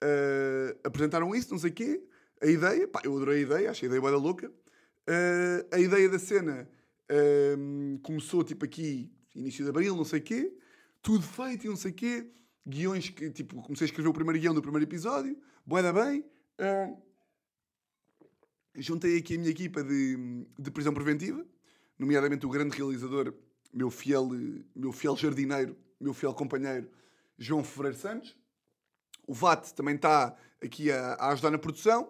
[0.03, 2.03] Uh, apresentaram isso, não sei o quê.
[2.43, 4.49] A ideia, pá, eu adorei a ideia, achei a ideia boa da louca.
[4.49, 6.69] Uh, a ideia da cena
[7.11, 10.53] uh, começou tipo aqui, início de abril, não sei o quê.
[11.03, 12.27] Tudo feito e não sei o quê.
[12.67, 15.37] Guiões que, tipo, comecei a escrever o primeiro guião do primeiro episódio.
[15.67, 16.25] Boa bem.
[18.75, 21.47] juntei aqui a minha equipa de, de prisão preventiva,
[21.99, 23.35] nomeadamente o grande realizador,
[23.73, 24.29] meu fiel,
[24.75, 26.91] meu fiel jardineiro, meu fiel companheiro,
[27.39, 28.37] João Ferreira Santos.
[29.27, 32.05] O VAT também está aqui a, a ajudar na produção.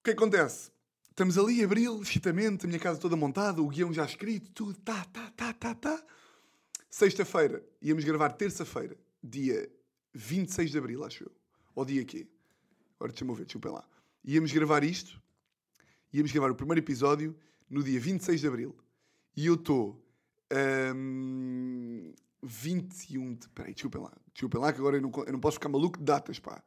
[0.00, 0.72] O que acontece?
[1.10, 5.04] Estamos ali, abril, excitamente, a minha casa toda montada, o guião já escrito, tudo, tá,
[5.12, 6.06] tá, tá, tá, tá.
[6.90, 9.70] Sexta-feira, íamos gravar terça-feira, dia
[10.14, 11.37] 26 de abril, acho eu.
[11.78, 12.26] Ou dia quê?
[12.96, 13.88] Agora deixa-me ver, eu lá.
[14.24, 15.22] Íamos gravar isto,
[16.12, 17.36] íamos gravar o primeiro episódio
[17.70, 18.76] no dia 26 de abril.
[19.36, 20.04] E eu estou.
[20.92, 22.12] Hum,
[22.42, 23.48] 21 de.
[23.50, 24.12] Peraí, desculpem lá.
[24.32, 26.60] Desculpem lá que agora eu não, eu não posso ficar maluco de datas, pá.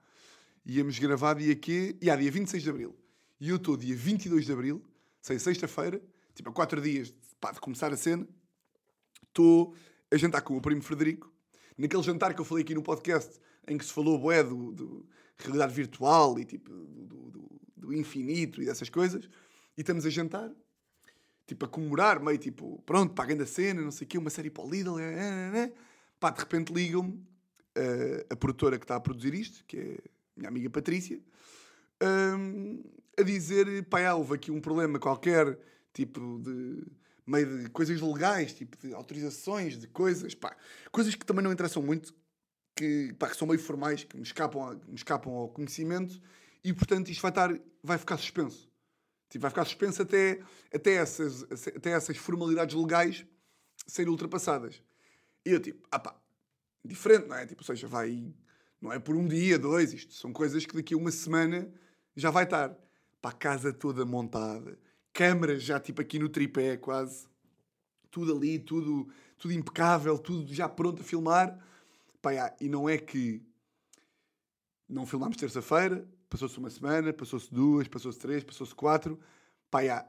[0.66, 1.94] Íamos gravar dia quê?
[2.02, 2.96] E há dia 26 de Abril.
[3.38, 4.82] E eu estou dia 22 de Abril,
[5.22, 6.02] sei, sexta-feira,
[6.34, 8.26] tipo a 4 dias pá, de começar a cena,
[9.28, 9.76] estou
[10.10, 11.30] a jantar com o meu primo Frederico.
[11.78, 15.10] Naquele jantar que eu falei aqui no podcast, em que se falou boé do, do
[15.38, 19.30] realidade virtual e tipo do, do, do infinito e dessas coisas.
[19.78, 20.52] E estamos a jantar
[21.52, 24.50] tipo, a comemorar, meio tipo, pronto, paguem da cena, não sei o quê, uma série
[24.50, 25.74] para o Lidl, é, é, é.
[26.18, 29.98] pá, de repente ligam-me uh, a produtora que está a produzir isto, que é
[30.36, 31.20] minha amiga Patrícia,
[32.02, 32.82] um,
[33.18, 35.60] a dizer, pá, houve aqui um problema qualquer,
[35.94, 36.86] tipo, de
[37.28, 40.56] meio de coisas legais, tipo, de autorizações, de coisas, pá,
[40.90, 42.14] coisas que também não interessam muito,
[42.76, 46.22] que, pá, que são meio formais, que me escapam, a, me escapam ao conhecimento,
[46.64, 48.70] e portanto isto vai, estar, vai ficar suspenso.
[49.30, 50.42] Tipo, vai ficar suspenso até,
[50.74, 51.44] até, essas,
[51.76, 53.26] até essas formalidades legais
[53.88, 54.84] serem ultrapassadas.
[55.46, 56.16] E eu, tipo, ah pá,
[56.84, 57.46] diferente, não é?
[57.46, 58.34] Tipo, ou seja, vai.
[58.82, 61.72] Não é por um dia, dois, isto são coisas que daqui a uma semana
[62.16, 62.76] já vai estar.
[63.22, 64.78] Pá, casa toda montada,
[65.14, 67.28] câmaras já tipo aqui no tripé quase.
[68.10, 69.08] Tudo ali, tudo,
[69.38, 71.58] tudo impecável, tudo já pronto a filmar.
[72.22, 73.42] Pá, já, e não é que
[74.88, 79.20] não filmámos terça-feira, passou-se uma semana, passou-se duas, passou-se três, passou-se quatro.
[79.70, 80.08] Pá, já,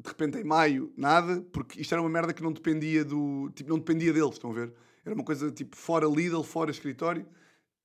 [0.00, 3.50] de repente em maio, nada, porque isto era uma merda que não dependia do.
[3.54, 4.72] Tipo, não dependia deles, estão a ver?
[5.04, 7.26] Era uma coisa tipo fora Lidl, fora escritório.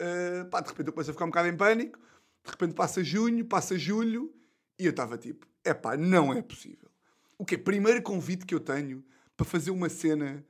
[0.02, 2.00] Uh, pá, de repente eu começo a ficar um bocado em pânico.
[2.44, 4.34] De repente passa junho, passa julho
[4.80, 6.90] e eu estava tipo: é pá, não é possível.
[7.38, 9.04] O que Primeiro convite que eu tenho
[9.36, 10.46] para fazer uma cena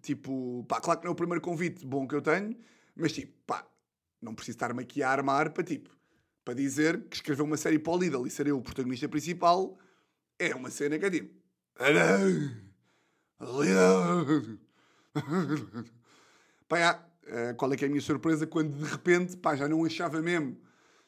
[0.00, 2.56] tipo, pá, claro que não é o primeiro convite bom que eu tenho,
[2.94, 3.66] mas tipo, pá,
[4.20, 5.90] não preciso estar-me aqui a armar para tipo,
[6.44, 9.78] para dizer que escrever uma série para o Lidl e ser eu o protagonista principal
[10.38, 11.34] é uma cena que é tipo.
[16.68, 19.68] Pá, já, eh, qual é que é a minha surpresa quando de repente, pá, já
[19.68, 20.56] não achava mesmo.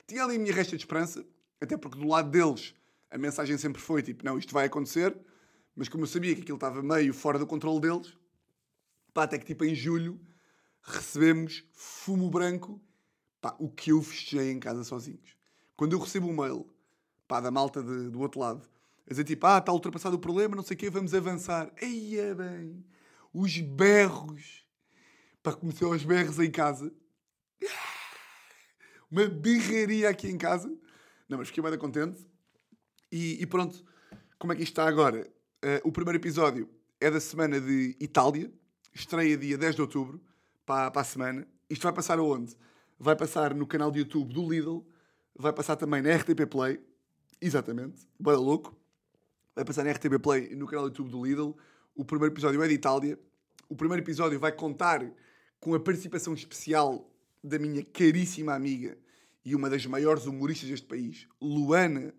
[0.07, 1.25] Tinha ali a minha resta de esperança,
[1.61, 2.75] até porque do lado deles
[3.11, 5.17] a mensagem sempre foi tipo, não, isto vai acontecer,
[5.75, 8.15] mas como eu sabia que aquilo estava meio fora do controle deles,
[9.15, 10.21] pá, até que tipo em julho
[10.83, 12.83] recebemos fumo branco,
[13.41, 15.37] pá, o que eu fechei em casa sozinhos.
[15.77, 16.67] Quando eu recebo um mail,
[17.27, 18.69] pá, da malta de, do outro lado,
[19.07, 21.73] a dizer tipo, ah, está ultrapassado o problema, não sei o quê, vamos avançar.
[21.81, 22.85] Eia bem,
[23.33, 24.67] os berros.
[25.43, 26.93] Pá, comecei aos berros em casa.
[29.11, 30.69] Uma birraria aqui em casa.
[31.29, 32.27] Não, mas fiquei bem contente.
[33.13, 33.85] E, e, pronto,
[34.39, 35.31] como é que isto está agora?
[35.65, 36.69] Uh, o primeiro episódio
[37.01, 38.53] é da semana de Itália.
[38.95, 40.21] Estreia dia 10 de outubro,
[40.65, 41.47] para, para a semana.
[41.69, 42.57] Isto vai passar aonde?
[42.99, 44.87] Vai passar no canal de YouTube do Lidl.
[45.37, 46.81] Vai passar também na RTP Play.
[47.41, 48.07] Exatamente.
[48.19, 48.85] Bora louco
[49.55, 51.57] vai passar na RTB Play e no canal YouTube do Lidl.
[51.95, 53.19] O primeiro episódio é de Itália.
[53.69, 55.09] O primeiro episódio vai contar
[55.61, 57.11] com a participação especial
[57.43, 58.99] da minha caríssima amiga
[59.45, 62.13] e uma das maiores humoristas deste país, Luana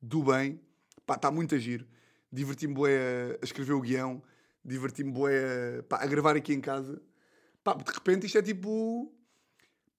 [0.00, 0.60] do Bem.
[1.04, 1.86] Pá, está muito a giro.
[2.32, 4.22] Diverti-me bué a escrever o guião.
[4.68, 7.00] Diverti-me bué a, a gravar aqui em casa.
[7.64, 9.12] Pá, de repente isto é tipo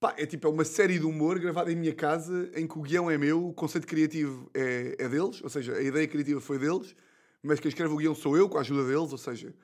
[0.00, 2.80] Pá, é tipo é uma série de humor gravada em minha casa em que o
[2.80, 6.58] guião é meu, o conceito criativo é, é deles, ou seja, a ideia criativa foi
[6.58, 6.96] deles,
[7.42, 9.54] mas quem escreve o guião sou eu, com a ajuda deles, ou seja,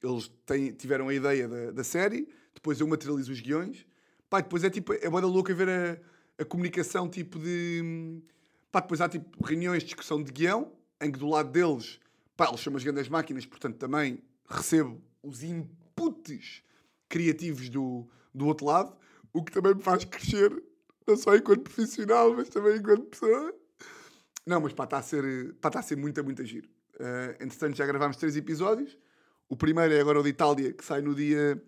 [0.00, 3.84] eles têm, tiveram a ideia da, da série, depois eu materializo os guiões.
[4.28, 8.22] Pá, depois é tipo, é boa louca ver a, a comunicação tipo de.
[8.70, 11.98] Pá, depois há tipo reuniões de discussão de guião, em que do lado deles,
[12.36, 16.62] pá, eles são as grandes máquinas, portanto também recebo os inputs
[17.08, 19.00] criativos do, do outro lado
[19.32, 20.50] o que também me faz crescer,
[21.06, 23.54] não só enquanto profissional, mas também enquanto pessoa.
[24.46, 26.68] Não, mas pá, está a ser, está a ser muito, muito giro.
[26.96, 28.98] Uh, entretanto, já gravámos três episódios.
[29.48, 31.62] O primeiro é agora o de Itália, que sai no dia,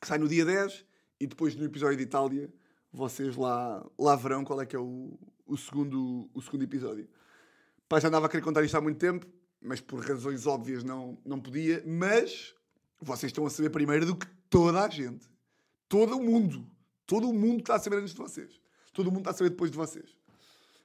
[0.00, 0.84] que sai no dia 10,
[1.20, 2.52] e depois no episódio de Itália
[2.92, 7.08] vocês lá, lá verão qual é que é o, o, segundo, o segundo episódio.
[7.88, 9.26] Pá, já andava a querer contar isto há muito tempo,
[9.64, 11.82] mas por razões óbvias não, não podia.
[11.86, 12.54] Mas
[13.00, 15.26] vocês estão a saber primeiro do que toda a gente.
[15.88, 16.70] Todo o mundo.
[17.06, 18.60] Todo o mundo está a saber antes de vocês.
[18.92, 20.16] Todo o mundo está a saber depois de vocês.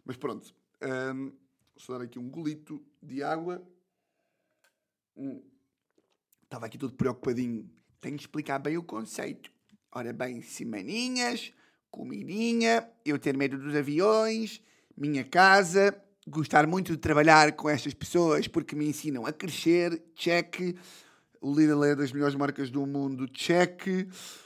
[0.06, 0.56] Mas pronto.
[0.82, 1.34] Um,
[1.86, 3.62] vou dar aqui um golito de água.
[5.16, 5.44] Hum.
[6.44, 7.70] Estava aqui todo preocupadinho.
[8.00, 9.52] Tenho que explicar bem o conceito.
[9.92, 11.52] Ora bem, semaninhas,
[11.92, 14.62] comidinha, eu ter medo dos aviões,
[14.96, 20.76] minha casa, gostar muito de trabalhar com estas pessoas porque me ensinam a crescer, check
[21.42, 23.84] o Lidl é das melhores marcas do mundo, check.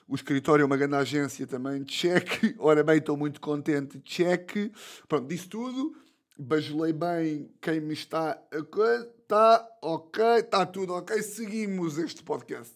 [0.08, 2.56] O escritório é uma grande agência também, check.
[2.60, 4.72] Ora bem, estou muito contente, check.
[5.08, 5.96] Pronto, disse tudo.
[6.38, 9.12] Bajulei bem quem me está a coisa.
[9.22, 11.20] Está ok, está tudo ok.
[11.24, 12.76] Seguimos este podcast.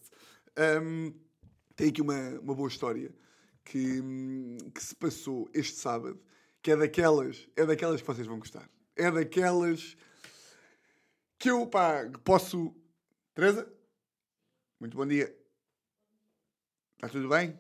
[0.82, 1.14] Um,
[1.76, 3.14] tem aqui uma, uma boa história
[3.64, 4.02] que,
[4.74, 6.20] que se passou este sábado,
[6.64, 8.68] que é daquelas, é daquelas que vocês vão gostar.
[8.98, 9.96] É daquelas
[11.38, 12.76] que eu, pá, posso...
[13.36, 13.72] Teresa?
[14.80, 15.36] Muito bom dia.
[16.96, 17.58] Está tudo bem?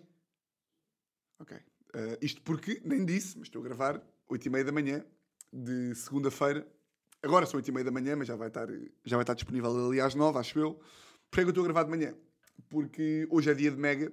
[1.40, 1.56] Ok.
[1.56, 5.06] Uh, isto porque, nem disse, mas estou a gravar 8 e meia da manhã
[5.54, 6.68] de segunda-feira.
[7.22, 8.68] Agora são 8 e meia da manhã, mas já vai estar,
[9.06, 10.74] já vai estar disponível ali às 9, acho eu.
[11.30, 12.16] Porquê é que eu estou a gravar de manhã?
[12.68, 14.12] Porque hoje é dia de Mega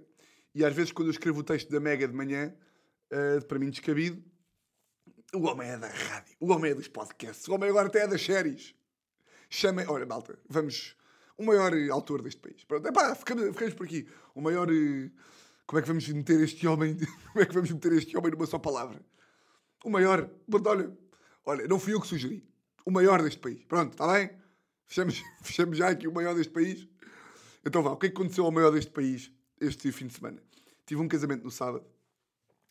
[0.54, 2.54] e às vezes quando eu escrevo o texto da Mega de manhã,
[3.10, 4.22] uh, para mim descabido,
[5.34, 8.06] o homem é da rádio, o homem é dos podcasts, o homem agora até é
[8.06, 8.74] das séries.
[9.50, 10.96] Chama, olha, malta, vamos
[11.36, 12.64] o maior autor deste país.
[12.64, 14.08] Pronto, epá, ficamos, ficamos por aqui.
[14.34, 14.68] O maior.
[14.70, 15.10] Eh,
[15.66, 16.96] como é que vamos meter este homem?
[17.32, 19.00] Como é que vamos meter este homem numa só palavra?
[19.84, 20.28] O maior.
[20.48, 20.98] Pronto, olha,
[21.44, 22.46] olha, não fui eu que sugeri.
[22.84, 23.64] O maior deste país.
[23.64, 24.30] Pronto, está bem?
[24.86, 26.86] Fechamos, fechamos já aqui o maior deste país.
[27.64, 30.42] Então vá, o que é que aconteceu ao maior deste país este fim de semana?
[30.84, 31.84] Tive um casamento no sábado.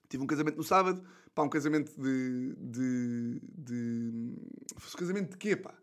[0.08, 1.04] Tive um casamento no sábado.
[1.34, 2.56] Pá, um casamento de.
[2.60, 3.42] de.
[3.58, 3.74] de...
[3.74, 5.74] Um casamento de quê, pá?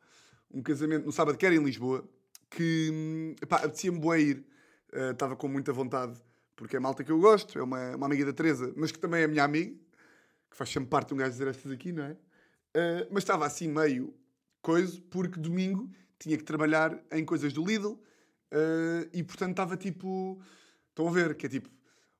[0.52, 2.04] um casamento no sábado que era em Lisboa,
[2.50, 4.44] que pá, apetecia-me boa ir,
[4.92, 6.20] uh, estava com muita vontade,
[6.56, 9.22] porque é malta que eu gosto, é uma, uma amiga da Teresa, mas que também
[9.22, 9.72] é minha amiga,
[10.50, 12.12] que faz sempre parte de um gajo dizer estas aqui, não é?
[12.12, 14.14] Uh, mas estava assim meio
[14.60, 20.40] coisa, porque domingo tinha que trabalhar em coisas do Lidl uh, e portanto estava tipo.
[20.90, 21.34] Estão a ver?
[21.34, 21.70] Que é tipo.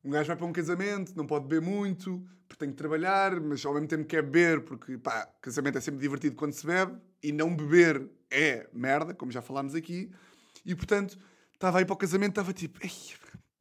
[0.03, 3.65] Um gajo vai para um casamento, não pode beber muito, porque tem que trabalhar, mas
[3.65, 7.33] ao mesmo tempo quer beber, porque pá, casamento é sempre divertido quando se bebe, e
[7.33, 10.11] não beber é merda, como já falámos aqui.
[10.65, 11.19] E portanto,
[11.53, 12.81] estava aí para o casamento, estava tipo,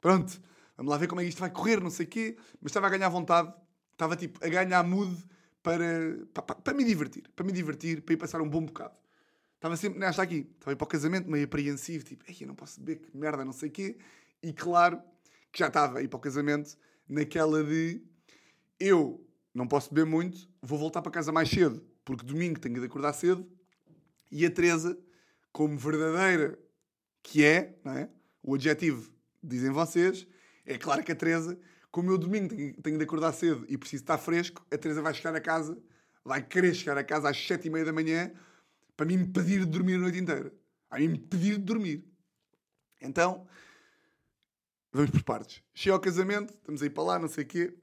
[0.00, 0.40] pronto,
[0.76, 2.86] vamos lá ver como é que isto vai correr, não sei o quê, mas estava
[2.86, 3.52] a ganhar vontade,
[3.92, 5.14] estava tipo a ganhar mood
[5.62, 5.84] para,
[6.32, 8.94] para, para, me divertir, para me divertir, para ir passar um bom bocado.
[9.56, 12.54] Estava sempre nesta aqui, estava aí para o casamento, meio apreensivo, tipo, ei, eu não
[12.54, 13.98] posso beber, que merda, não sei o quê.
[14.42, 15.02] E claro
[15.52, 16.76] que já estava aí para o casamento
[17.08, 18.02] naquela de
[18.78, 22.86] eu não posso beber muito, vou voltar para casa mais cedo, porque domingo tenho de
[22.86, 23.48] acordar cedo.
[24.30, 24.98] E a Teresa,
[25.52, 26.58] como verdadeira
[27.22, 28.08] que é, não é?
[28.42, 30.26] o adjetivo dizem vocês,
[30.64, 31.58] é claro que a Teresa
[31.90, 35.34] como eu domingo tenho, de acordar cedo e preciso estar fresco, a Teresa vai chegar
[35.34, 35.76] a casa,
[36.24, 38.30] vai querer chegar a casa às sete e meia da manhã
[38.96, 40.52] para me impedir de dormir a noite inteira.
[40.88, 42.04] Vai me impedir de dormir.
[43.00, 43.46] Então,
[44.92, 45.62] vamos por partes.
[45.74, 47.74] Chego ao casamento, estamos aí para lá, não sei o quê.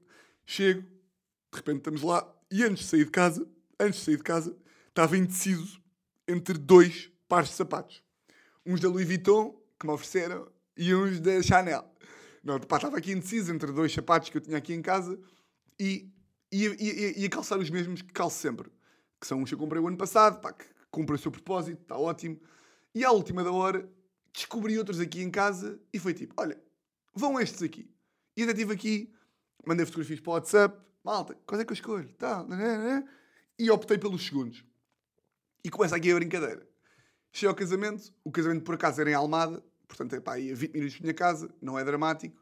[0.46, 3.48] Chego, de repente estamos lá, e antes de sair de casa,
[3.78, 4.56] antes de sair de casa,
[4.88, 5.80] estava indeciso
[6.26, 8.02] entre dois pares de sapatos.
[8.64, 11.84] Uns da Louis Vuitton, que me ofereceram, e uns da Chanel.
[12.42, 15.18] Não, pá, estava aqui indeciso entre dois sapatos que eu tinha aqui em casa
[15.78, 16.10] e
[16.50, 18.70] ia, ia, ia calçar os mesmos que calço sempre.
[19.20, 21.82] Que são uns que eu comprei o ano passado, pá, que cumpre o seu propósito,
[21.82, 22.40] está ótimo.
[22.94, 23.88] E à última da hora
[24.32, 26.58] descobri outros aqui em casa e foi tipo: olha,
[27.18, 27.90] vão estes aqui.
[28.36, 29.12] E até estive aqui,
[29.66, 32.08] mandei fotografias para o WhatsApp, malta, quais é que eu escolho?
[32.14, 33.08] Tá, né, né, né.
[33.58, 34.64] E optei pelos segundos.
[35.64, 36.66] E começa aqui a brincadeira.
[37.32, 40.54] Cheguei ao casamento, o casamento por acaso era em Almada, Portanto, é pá, aí a
[40.54, 42.36] 20 minutos da minha casa, não é dramático.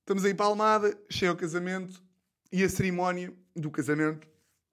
[0.00, 2.02] Estamos aí para a Almada, cheio ao casamento
[2.50, 4.26] e a cerimónia do casamento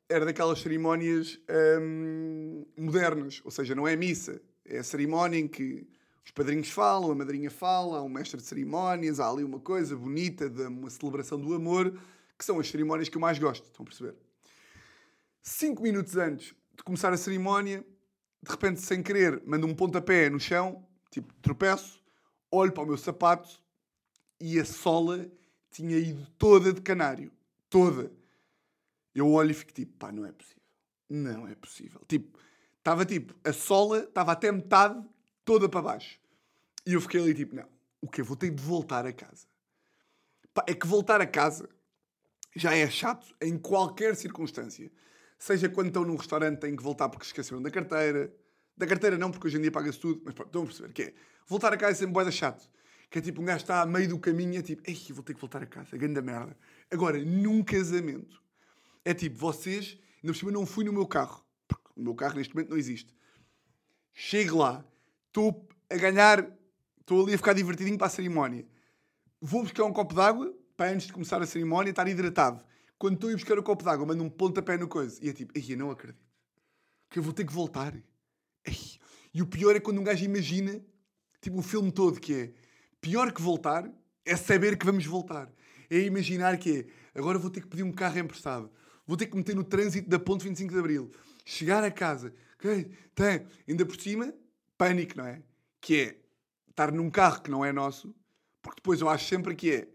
[0.09, 1.37] era daquelas cerimónias
[1.81, 5.85] hum, modernas, ou seja, não é missa, é a cerimónia em que
[6.27, 9.95] os padrinhos falam, a madrinha fala, há um mestre de cerimónias, há ali uma coisa
[9.95, 11.97] bonita, de uma celebração do amor,
[12.37, 14.15] que são as cerimónias que eu mais gosto, estão a perceber?
[15.41, 17.83] Cinco minutos antes de começar a cerimónia,
[18.43, 20.85] de repente, sem querer, mando um pontapé no chão
[21.17, 21.99] Tipo, tropeço,
[22.51, 23.59] olho para o meu sapato
[24.39, 25.27] e a sola
[25.71, 27.31] tinha ido toda de canário.
[27.69, 28.11] Toda.
[29.15, 30.63] Eu olho e fico tipo, pá, não é possível.
[31.09, 32.01] Não é possível.
[32.07, 32.37] Tipo,
[32.77, 35.03] estava tipo, a sola estava até metade
[35.47, 36.19] toda para baixo.
[36.85, 37.67] E eu fiquei ali tipo, não,
[38.01, 38.21] o quê?
[38.21, 39.47] Vou ter de voltar a casa.
[40.53, 41.69] Pá, é que voltar a casa
[42.53, 44.91] já é chato em qualquer circunstância.
[45.39, 48.33] Seja quando estão num restaurante têm que voltar porque esqueceram da carteira,
[48.75, 51.03] da carteira não, porque hoje em dia paga-se tudo, mas pronto, estão a perceber que
[51.03, 51.13] é.
[51.47, 52.69] Voltar a casa é sempre boeda chato.
[53.09, 55.33] Que é tipo, um gajo está a meio do caminho é tipo, ei, vou ter
[55.33, 56.57] que voltar a casa, grande merda.
[56.91, 58.43] Agora, num casamento,
[59.05, 62.35] é tipo, vocês, ainda por cima não fui no meu carro, porque o meu carro
[62.35, 63.15] neste momento não existe.
[64.13, 64.83] Chego lá,
[65.37, 66.51] estou a ganhar,
[66.99, 68.65] estou ali a ficar divertidinho para a cerimónia.
[69.39, 72.65] Vou buscar um copo d'água para antes de começar a cerimónia estar hidratado.
[72.97, 75.19] Quando estou a ir buscar o copo d'água, mando um pontapé no coisa.
[75.23, 76.25] E é tipo, ei, eu não acredito.
[77.09, 77.93] Que eu vou ter que voltar.
[79.33, 80.81] E o pior é quando um gajo imagina,
[81.39, 82.53] tipo, o filme todo, que é
[82.99, 83.87] pior que voltar
[84.25, 85.51] é saber que vamos voltar.
[85.91, 86.79] É imaginar que
[87.13, 88.71] é agora vou ter que pedir um carro emprestado,
[89.05, 91.11] vou ter que meter no trânsito da Ponte 25 de Abril,
[91.45, 92.89] chegar a casa, ok?
[93.13, 94.33] Tem, ainda por cima,
[94.77, 95.41] pânico, não é?
[95.81, 96.17] Que é
[96.69, 98.15] estar num carro que não é nosso,
[98.61, 99.87] porque depois eu acho sempre que é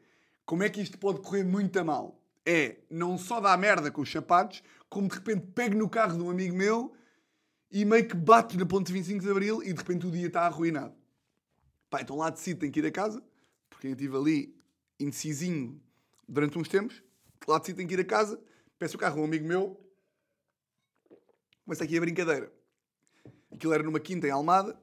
[0.45, 2.21] como é que isto pode correr muito a mal?
[2.45, 6.23] É não só dar merda com os sapatos, como de repente pego no carro de
[6.23, 6.93] um amigo meu
[7.71, 10.43] e meio que bate na ponte 25 de Abril e de repente o dia está
[10.43, 10.95] arruinado.
[11.89, 13.23] Pá, então lá decido, tenho que ir a casa,
[13.71, 14.57] porque eu estive ali
[14.99, 15.81] indecisinho
[16.29, 17.03] durante uns tempos.
[17.47, 18.43] Lá decido, tenho que ir a casa,
[18.79, 19.81] peço o carro a um amigo meu.
[21.65, 22.53] Começa aqui a brincadeira.
[23.53, 24.79] Aquilo era numa quinta em Almada.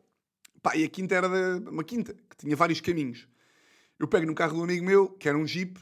[0.61, 3.27] Pá, e a quinta era de, uma quinta, que tinha vários caminhos.
[3.97, 5.79] Eu pego no carro do amigo meu, que era um jeep.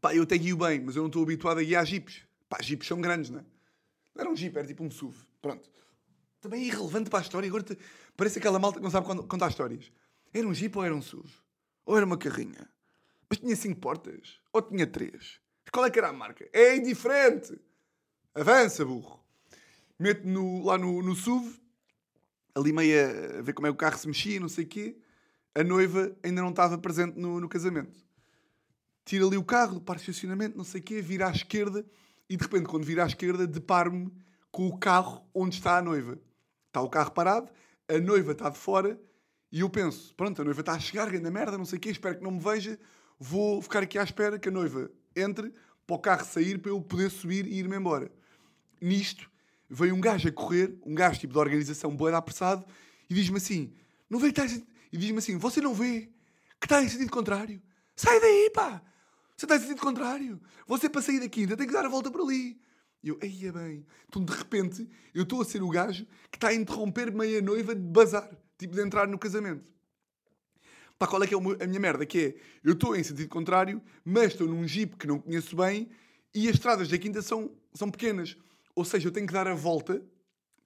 [0.00, 2.22] Pá, eu até guio bem, mas eu não estou habituado a guiar jeeps.
[2.48, 3.44] Pá, jeeps são grandes, não é?
[4.18, 5.16] Era um jeep, era tipo um SUV.
[5.40, 5.72] Pronto
[6.42, 7.48] também é irrelevante para a história.
[7.48, 7.78] Agora te...
[8.16, 9.90] parece aquela malta que não sabe contar histórias.
[10.34, 11.30] Era um Jeep ou era um SUV?
[11.86, 12.68] Ou era uma carrinha?
[13.30, 14.40] Mas tinha cinco portas?
[14.52, 15.40] Ou tinha três?
[15.72, 16.46] Qual é que era a marca?
[16.52, 17.58] É indiferente!
[18.34, 19.24] Avança, burro!
[19.98, 21.60] Mete no, lá no, no SUV,
[22.54, 24.96] ali meio a ver como é que o carro se mexia, não sei o quê.
[25.54, 27.98] A noiva ainda não estava presente no, no casamento.
[29.04, 31.84] Tira ali o carro, para o estacionamento, não sei o quê, vira à esquerda
[32.28, 34.12] e de repente, quando vira à esquerda, deparo-me
[34.50, 36.18] com o carro onde está a noiva
[36.72, 37.52] Está o carro parado,
[37.86, 38.98] a noiva está de fora
[39.50, 41.90] e eu penso, pronto, a noiva está a chegar, grande merda, não sei o quê,
[41.90, 42.78] espero que não me veja,
[43.18, 45.52] vou ficar aqui à espera que a noiva entre
[45.86, 48.10] para o carro sair para eu poder subir e ir-me embora.
[48.80, 49.30] Nisto,
[49.72, 52.64] veio um gajo a correr, um gajo tipo de organização boa apressado,
[53.08, 53.72] e diz-me assim,
[54.08, 54.66] não vê que está em...
[54.92, 56.10] E diz-me assim, você não vê
[56.60, 57.60] que está em sentido contrário?
[57.96, 58.82] Sai daí, pá!
[59.36, 60.40] Você está em sentido contrário.
[60.66, 62.60] Você para sair daqui ainda tem que dar a volta por ali.
[63.02, 63.86] E eu, eia bem.
[64.06, 67.74] Então, de repente, eu estou a ser o gajo que está a interromper meia noiva
[67.74, 68.30] de bazar.
[68.58, 69.64] Tipo, de entrar no casamento.
[70.98, 72.06] Pá, qual é que é a minha merda?
[72.06, 75.90] Que é, eu estou em sentido contrário, mas estou num jeep que não conheço bem
[76.34, 78.36] e as estradas da quinta são, são pequenas.
[78.74, 80.02] Ou seja, eu tenho que dar a volta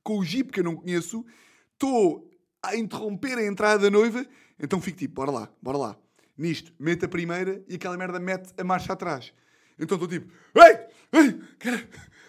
[0.02, 1.24] com o jeep que eu não conheço,
[1.72, 2.30] estou
[2.62, 4.24] a interromper a entrada da noiva,
[4.58, 5.96] então fico tipo, bora lá, bora lá.
[6.38, 9.32] Nisto, mete a primeira e aquela merda mete a marcha atrás.
[9.78, 11.88] Então estou tipo, ei, ei, cara,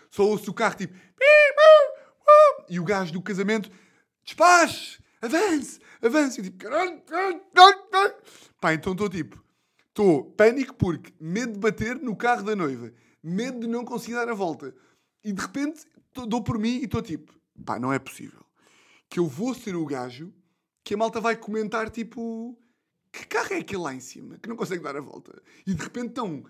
[0.10, 0.94] só ouço o carro tipo,
[2.70, 3.72] e o gajo do casamento,
[4.24, 6.40] despache, avance, avance.
[6.40, 7.02] E tipo, caralho,
[8.60, 9.44] pá, então estou tipo,
[9.90, 12.92] estou pânico porque medo de bater no carro da noiva,
[13.24, 14.74] medo de não conseguir dar a volta.
[15.28, 15.86] E de repente
[16.26, 17.34] dou por mim e estou tipo,
[17.66, 18.46] pá, não é possível.
[19.10, 20.34] Que eu vou ser o gajo
[20.86, 22.58] que a malta vai comentar tipo,
[23.12, 25.44] que carro é aquele lá em cima que não consegue dar a volta?
[25.66, 26.46] E de repente estão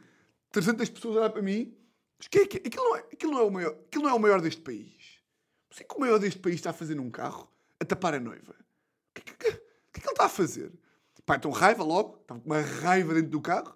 [0.52, 1.76] 300 pessoas a olhar para mim,
[2.20, 4.14] mas que é que, aquilo, não é, aquilo, não é o maior, aquilo não é
[4.14, 5.18] o maior deste país.
[5.72, 8.20] Não sei que o maior deste país está a fazer num carro a tapar a
[8.20, 8.54] noiva.
[9.10, 10.72] O que, que, que, que é que ele está a fazer?
[11.26, 13.76] Pá, então raiva logo, estava com uma raiva dentro do carro.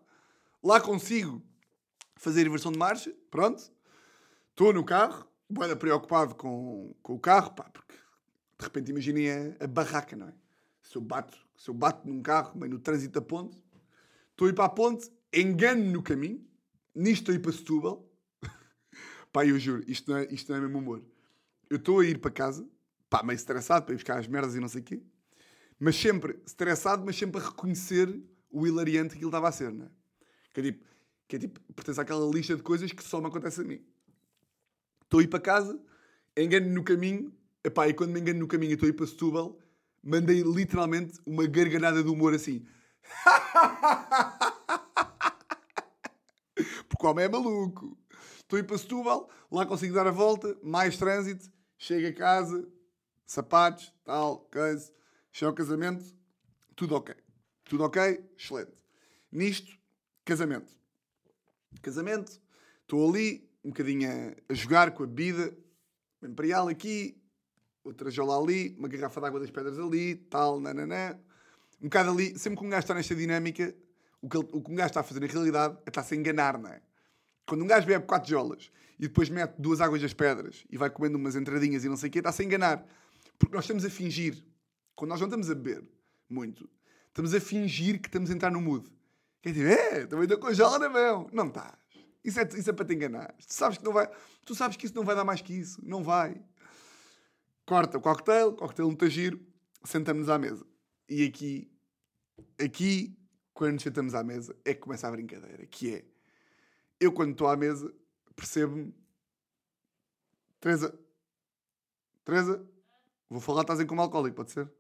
[0.63, 1.41] Lá consigo
[2.17, 3.71] fazer inversão de marcha, pronto.
[4.61, 9.63] Estou no carro, boeda preocupado com, com o carro, pá, porque de repente imaginem a,
[9.63, 10.33] a, barraca, não é?
[10.83, 13.57] Se eu bato, se eu bato num carro, meio no trânsito da ponte,
[14.29, 16.45] estou a ir para a ponte, engano no caminho,
[16.93, 18.07] nisto estou a ir para Setúbal.
[19.33, 21.03] pá, eu juro, isto não, é, isto não é mesmo humor.
[21.67, 22.63] Eu estou a ir para casa,
[23.09, 25.01] pá, meio estressado para ir buscar as merdas e não sei o quê
[25.79, 28.07] mas sempre estressado, mas sempre a reconhecer
[28.51, 29.89] o hilariante que ele estava a ser, não é?
[30.53, 30.85] Que é tipo,
[31.27, 33.83] que é tipo pertence àquela lista de coisas que só me acontece a mim.
[35.11, 35.77] Estou a ir para casa,
[36.37, 37.35] engano no caminho,
[37.65, 39.59] epá, e quando me engano no caminho e estou a ir para Setúbal,
[40.01, 42.65] mandei literalmente uma gargalhada de humor assim.
[46.87, 47.97] Porque o homem é maluco.
[48.37, 52.65] Estou a ir para Setúbal, lá consigo dar a volta, mais trânsito, chego a casa,
[53.25, 54.93] sapatos, tal, coisa
[55.29, 56.05] Chega ao casamento,
[56.73, 57.13] tudo ok.
[57.65, 58.01] Tudo ok,
[58.37, 58.71] excelente.
[59.29, 59.77] Nisto,
[60.23, 60.73] casamento.
[61.81, 62.39] Casamento,
[62.83, 65.55] estou ali, um bocadinho a, a jogar com a bebida,
[66.21, 67.21] uma imperial aqui,
[67.83, 71.19] outra jola ali, uma garrafa de água das pedras ali, tal, nananã.
[71.81, 73.75] Um bocado ali, sempre que um gajo está nesta dinâmica,
[74.21, 76.57] o que, o que um gajo está a fazer na realidade é estar-se a enganar,
[76.59, 76.81] não é?
[77.45, 80.89] Quando um gajo bebe quatro jolas e depois mete duas águas das pedras e vai
[80.89, 82.85] comendo umas entradinhas e não sei o quê, está-se a enganar.
[83.39, 84.45] Porque nós estamos a fingir
[84.95, 85.83] quando nós não estamos a beber
[86.29, 86.69] muito,
[87.07, 88.87] estamos a fingir que estamos a entrar no mood.
[89.41, 91.27] Quer dizer, é, também estou com jola na mão.
[91.33, 91.80] Não estás.
[92.23, 93.33] Isso é, isso é para te enganar.
[93.37, 94.09] Tu sabes, que não vai,
[94.45, 95.79] tu sabes que isso não vai dar mais que isso.
[95.83, 96.43] Não vai.
[97.65, 99.39] Corta o cocktail, cocktail muito giro,
[99.83, 100.65] sentamos-nos à mesa.
[101.09, 101.71] E aqui,
[102.59, 103.17] aqui,
[103.53, 105.65] quando nos sentamos à mesa, é que começa a brincadeira.
[105.65, 106.05] Que é,
[106.99, 107.93] eu quando estou à mesa,
[108.35, 108.93] percebo-me...
[110.59, 110.97] Teresa,
[112.23, 112.63] Teresa,
[113.27, 114.71] vou falar, estás em como alcoólico, pode ser?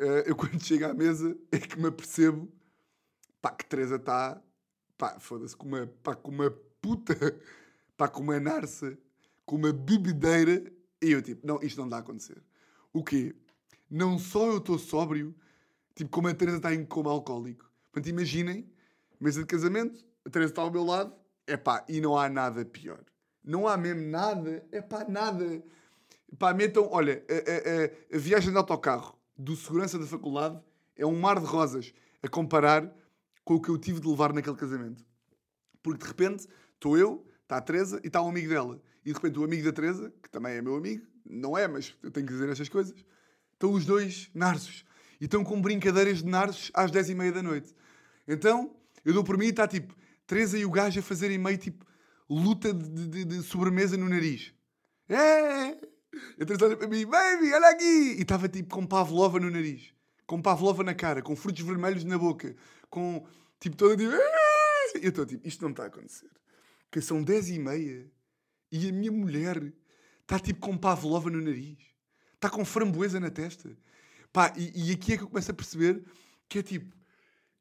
[0.00, 2.50] uh, eu quando chego à mesa é que me apercebo
[3.40, 4.42] pá, que Teresa está
[5.00, 6.50] pá, foda-se, com uma, pá, com uma
[6.82, 7.14] puta,
[7.96, 8.98] pá, com uma narça,
[9.46, 10.70] com uma bebedeira.
[11.00, 12.36] E eu tipo, não, isto não dá a acontecer.
[12.92, 13.34] O quê?
[13.90, 15.34] Não só eu estou sóbrio,
[15.94, 17.68] tipo, como a Teresa está em coma alcoólico.
[17.90, 18.70] Portanto, imaginem,
[19.18, 21.14] mesa de casamento, a Teresa está ao meu lado,
[21.46, 23.02] é pá, e não há nada pior.
[23.42, 25.62] Não há mesmo nada, é pá, nada.
[26.38, 30.60] Pá, metam, olha, a, a, a, a viagem de autocarro do segurança da faculdade
[30.94, 32.94] é um mar de rosas a comparar
[33.50, 35.04] com o que eu tive de levar naquele casamento.
[35.82, 38.80] Porque de repente estou eu, está a Teresa e está um amigo dela.
[39.04, 41.92] E de repente o amigo da Teresa, que também é meu amigo, não é, mas
[42.00, 42.94] eu tenho que dizer estas coisas,
[43.52, 44.84] estão os dois narsos.
[45.20, 47.74] E estão com brincadeiras de narsos às 10 e meia da noite.
[48.28, 48.72] Então,
[49.04, 49.96] eu dou por mim e está tipo,
[50.28, 51.84] Teresa e o gajo a fazerem meio tipo
[52.28, 54.54] luta de, de, de sobremesa no nariz.
[55.08, 55.70] É!
[55.70, 58.14] A Teresa olha para mim, baby, olha aqui!
[58.16, 59.92] E estava tipo com pavlova no nariz,
[60.24, 62.54] com pavlova na cara, com frutos vermelhos na boca,
[62.90, 63.26] com
[63.58, 64.12] tipo toda tipo.
[65.00, 66.30] Eu estou tipo, isto não está a acontecer.
[66.82, 68.10] Porque são 10 e meia
[68.72, 69.72] e a minha mulher
[70.22, 71.78] está tipo com pavlova no nariz,
[72.34, 73.76] está com framboesa na testa.
[74.32, 76.04] Pá, e, e aqui é que eu começo a perceber
[76.48, 76.94] que é tipo,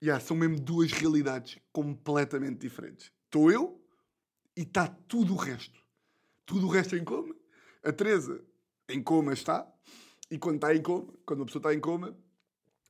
[0.02, 3.12] yeah, são mesmo duas realidades completamente diferentes.
[3.26, 3.80] Estou eu
[4.58, 5.80] e está tudo o resto.
[6.46, 7.36] Tudo o resto em como?
[7.84, 8.44] A Teresa
[8.90, 9.72] em coma está,
[10.32, 12.18] e quando está em coma, quando uma pessoa está em coma,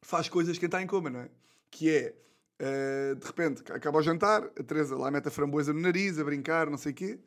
[0.02, 1.30] faz coisas que está em coma, não é?
[1.70, 2.16] Que é,
[2.60, 6.24] uh, de repente, acaba o jantar, a Teresa lá mete a framboesa no nariz, a
[6.24, 7.20] brincar, não sei o quê.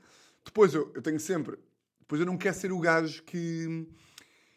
[0.45, 1.59] Depois eu, eu tenho sempre.
[2.01, 3.87] Depois eu não quero ser o gajo que.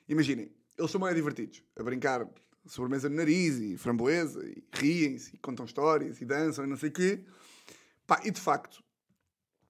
[0.08, 2.28] Imaginem, eles são mais divertidos, a brincar
[2.68, 6.90] sobremesa no nariz e framboesa, e riem-se, e contam histórias, e dançam, e não sei
[6.90, 7.26] o quê.
[8.06, 8.84] Pá, e de facto,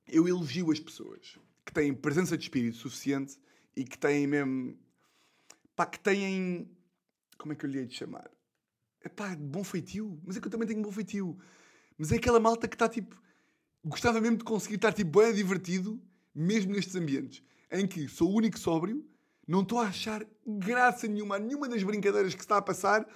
[0.08, 3.40] eu elogio as pessoas que têm presença de espírito suficiente
[3.76, 4.78] e que têm mesmo.
[5.76, 6.70] pá, que têm.
[7.38, 8.30] como é que eu lhe hei de chamar?
[9.06, 10.20] É pá, bom feitio.
[10.26, 11.38] Mas é que eu também tenho bom feitio.
[11.96, 13.16] Mas é aquela malta que está tipo.
[13.84, 16.02] gostava mesmo de conseguir estar tipo bem divertido,
[16.34, 19.08] mesmo nestes ambientes, em que sou o único sóbrio,
[19.48, 23.08] não estou a achar graça nenhuma a nenhuma das brincadeiras que está a passar,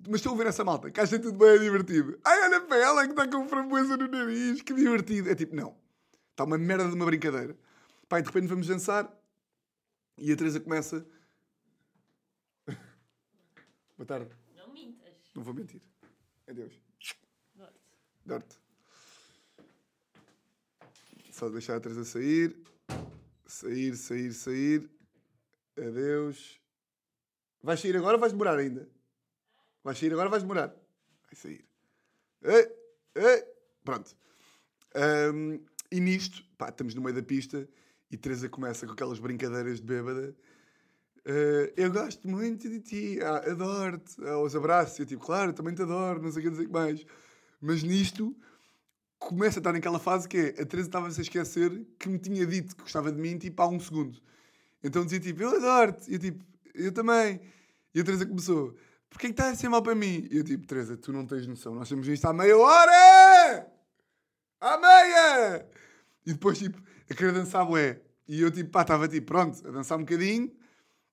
[0.00, 2.18] mas estou a ver essa malta, que acha tudo bem divertido.
[2.24, 5.30] Ai, olha para ela que está com framboesa no nariz, que divertido.
[5.30, 5.76] É tipo, não.
[6.32, 7.56] Está uma merda de uma brincadeira.
[8.08, 9.08] Pai, de repente vamos dançar
[10.18, 11.06] e a Teresa começa.
[13.96, 14.40] Boa tarde.
[15.40, 15.80] Não vou mentir.
[16.46, 16.74] Adeus.
[17.54, 17.80] Dor-te.
[18.26, 18.58] Dor-te.
[21.32, 22.54] Só deixar a Teresa sair.
[23.46, 24.90] Sair, sair, sair.
[25.78, 26.60] Adeus.
[27.62, 28.86] Vais sair agora ou vais demorar ainda?
[29.82, 30.68] Vais sair agora ou vais demorar?
[30.68, 31.64] Vai sair.
[32.42, 32.76] Ei,
[33.14, 33.44] ei.
[33.82, 34.14] Pronto.
[34.94, 35.58] Ahm,
[35.90, 37.66] e nisto, pá, estamos no meio da pista
[38.10, 40.36] e Teresa começa com aquelas brincadeiras de bêbada.
[41.26, 44.98] Ah, eu gosto muito de ti, ah, adoro-te, ah, os abraços.
[44.98, 47.04] Eu tipo, claro, também te adoro, não sei o que dizer mais.
[47.60, 48.34] Mas nisto,
[49.18, 52.46] começa a estar naquela fase que é, a Teresa estava-se a esquecer que me tinha
[52.46, 54.20] dito que gostava de mim, tipo, há um segundo.
[54.82, 56.10] Então dizia tipo, eu adoro-te.
[56.10, 56.44] E eu tipo,
[56.74, 57.40] eu também.
[57.94, 58.74] E a Teresa começou,
[59.10, 60.26] porquê que estás a ser mal para mim?
[60.30, 63.66] E eu tipo, Teresa, tu não tens noção, nós temos isto há meia hora!
[64.60, 65.66] À meia!
[66.26, 68.00] E depois tipo, a querer dançar bué.
[68.28, 70.50] E eu tipo, pá, estava tipo, pronto, a dançar um bocadinho,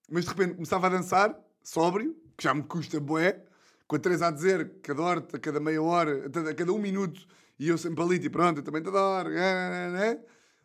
[0.10, 3.44] mas de repente começava a dançar, sóbrio, que já me custa bué,
[3.88, 7.26] com a Teresa a dizer que adoro-te a cada meia hora, a cada um minuto,
[7.60, 10.20] e eu sempre ali, tipo, pronto, eu também te adoro, né, né?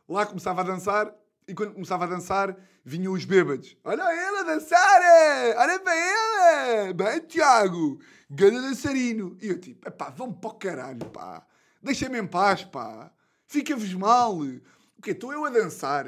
[0.09, 1.15] Lá começava a dançar,
[1.47, 3.77] e quando começava a dançar, vinham os bêbados.
[3.85, 5.03] Olha ele a dançar!
[5.03, 5.57] é!
[5.57, 6.93] Olha para ele!
[6.93, 8.01] Bem, Tiago!
[8.31, 9.37] Ganda dançarino!
[9.41, 11.47] E eu tipo, pá, vão para o caralho, pá!
[11.83, 13.11] Deixem-me em paz, pá!
[13.47, 14.39] Fica-vos mal!
[14.39, 15.11] O quê?
[15.11, 16.07] Estou eu a dançar?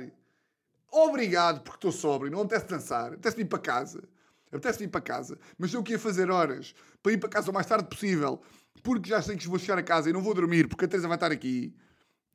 [0.97, 4.05] Obrigado, porque estou sóbrio, não apetece dançar, apetece ir para casa.
[4.53, 6.73] Apetece ir para casa, mas estou aqui a fazer horas
[7.03, 8.41] para ir para casa o mais tarde possível,
[8.81, 11.09] porque já sei que vou chegar a casa e não vou dormir, porque a Teresa
[11.09, 11.75] vai estar aqui.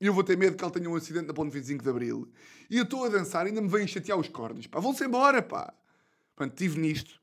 [0.01, 2.29] E eu vou ter medo que ela tenha um acidente na ponte 25 de Abril.
[2.69, 4.67] E eu estou a dançar e ainda me vêm chatear os cornos.
[4.67, 5.73] Pá, vão-se embora, pá.
[6.35, 7.21] Pronto, estive nisto.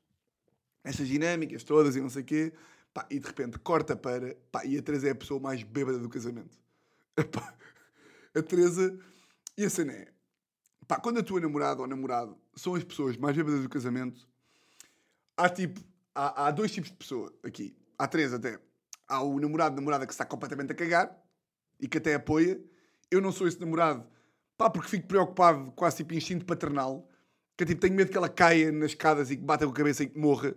[0.83, 2.53] Estas dinâmicas todas e não sei o quê.
[2.93, 4.35] Pá, e de repente corta para...
[4.51, 6.57] Pá, e a Teresa é a pessoa mais bêbada do casamento.
[8.35, 8.97] A Teresa...
[9.57, 10.16] E a cena é...
[10.87, 14.27] Pá, quando a tua namorada ou namorado são as pessoas mais bêbadas do casamento,
[15.35, 15.81] há tipo...
[16.15, 17.77] Há, há dois tipos de pessoa aqui.
[17.97, 18.59] Há três até.
[19.07, 21.15] Há o namorado, namorada que está completamente a cagar
[21.79, 22.59] e que até apoia.
[23.11, 24.05] Eu não sou esse namorado,
[24.57, 27.07] pá, porque fico preocupado, quase tipo instinto paternal,
[27.55, 29.75] que é tipo, tenho medo que ela caia nas escadas e que bata com a
[29.75, 30.55] cabeça e que morra.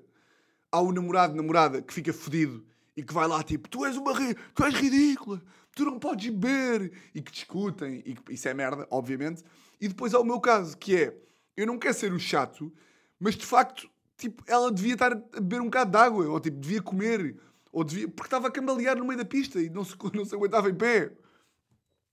[0.73, 2.65] Há o namorado, namorada, que fica fodido
[2.97, 4.35] e que vai lá tipo, tu és uma ri...
[4.55, 5.43] tu és ridícula,
[5.75, 8.33] tu não podes beber, e que discutem, e que...
[8.33, 9.45] isso é merda, obviamente.
[9.81, 11.17] E depois há o meu caso, que é,
[11.57, 12.73] eu não quero ser o chato,
[13.19, 16.59] mas de facto, tipo, ela devia estar a beber um bocado de água, ou tipo,
[16.59, 17.37] devia comer,
[17.73, 18.09] ou devia...
[18.09, 20.75] porque estava a cambalear no meio da pista e não se, não se aguentava em
[20.75, 21.13] pé.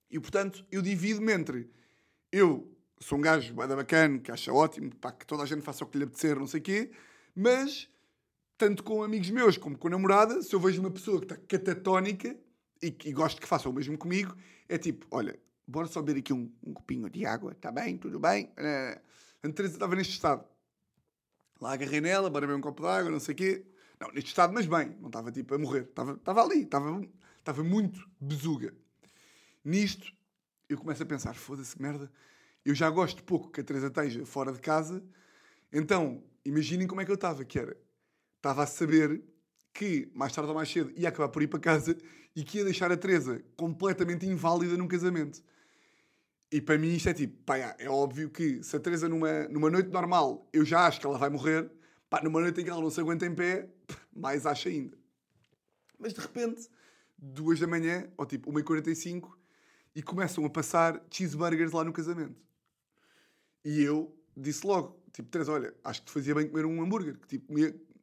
[0.09, 1.69] E portanto, eu divido-me entre
[2.31, 5.83] eu sou um gajo bada bacana, que acha ótimo, pá, que toda a gente faça
[5.83, 6.91] o que lhe apetecer, não sei o quê,
[7.35, 7.89] mas
[8.57, 11.37] tanto com amigos meus como com a namorada, se eu vejo uma pessoa que está
[11.37, 12.35] catatónica
[12.81, 14.35] e, e gosto que faça o mesmo comigo,
[14.67, 18.19] é tipo, olha, bora só beber aqui um, um copinho de água, está bem, tudo
[18.19, 18.45] bem?
[18.57, 18.99] Uh,
[19.43, 20.45] a Teresa estava neste estado.
[21.59, 23.65] Lá agarrei nela, bora beber um copo de água, não sei o quê.
[23.99, 27.01] Não, neste estado, mas bem, não estava tipo a morrer, estava, estava ali, estava,
[27.39, 28.73] estava muito besuga.
[29.65, 30.13] Nisto,
[30.69, 32.11] eu começo a pensar, foda-se, merda,
[32.63, 35.03] eu já gosto pouco que a Teresa esteja fora de casa,
[35.71, 37.75] então, imaginem como é que eu estava, que era,
[38.37, 39.23] estava a saber
[39.73, 41.97] que, mais tarde ou mais cedo, ia acabar por ir para casa
[42.35, 45.41] e que ia deixar a Teresa completamente inválida num casamento.
[46.51, 49.69] E para mim isto é tipo, pá, é óbvio que se a Teresa numa, numa
[49.69, 51.69] noite normal, eu já acho que ela vai morrer,
[52.09, 53.69] pá, numa noite em que ela não se aguenta em pé,
[54.15, 54.97] mais acho ainda.
[55.99, 56.69] Mas de repente,
[57.17, 59.29] duas da manhã, ou tipo 1h45,
[59.95, 62.39] e começam a passar cheeseburgers lá no casamento.
[63.65, 67.17] E eu disse logo, tipo, Teresa, olha, acho que te fazia bem comer um hambúrguer.
[67.17, 67.53] Que, tipo,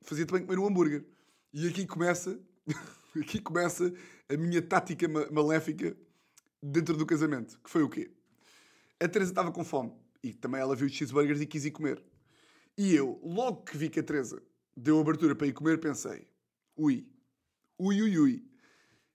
[0.02, 1.04] fazia-te bem comer um hambúrguer.
[1.52, 2.38] E aqui começa,
[3.16, 3.92] aqui começa
[4.28, 5.96] a minha tática maléfica
[6.60, 7.60] dentro do casamento.
[7.60, 8.10] Que foi o quê?
[9.04, 9.92] A Teresa estava com fome.
[10.22, 12.02] E também ela viu os cheeseburgers e quis ir comer.
[12.76, 14.42] E eu, logo que vi que a Teresa
[14.74, 16.26] deu abertura para ir comer, pensei:
[16.74, 17.06] ui,
[17.78, 18.44] ui, ui, ui.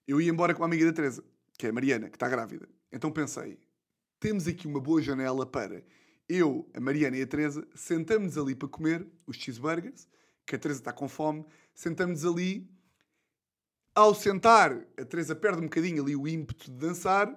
[0.06, 1.24] Eu ia embora com uma amiga da Teresa,
[1.58, 2.68] que é a Mariana, que está grávida.
[2.92, 3.58] Então pensei:
[4.20, 5.82] temos aqui uma boa janela para
[6.28, 10.06] eu, a Mariana e a Teresa sentamos ali para comer os cheeseburgers,
[10.46, 12.70] que a Teresa está com fome, sentamos ali.
[13.92, 17.36] Ao sentar, a Teresa perde um bocadinho ali o ímpeto de dançar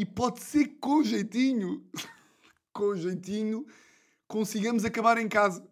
[0.00, 1.84] e pode ser que com jeitinho,
[2.72, 3.66] com jeitinho,
[4.26, 5.62] consigamos acabar em casa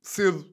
[0.00, 0.48] cedo.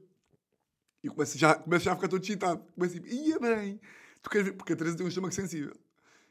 [1.04, 2.66] E começo já, começo já a ficar todo excitado.
[2.74, 3.80] Começo a ia bem.
[4.24, 4.54] Tu queres ver?
[4.54, 5.76] Porque a Teresa tem um estômago sensível.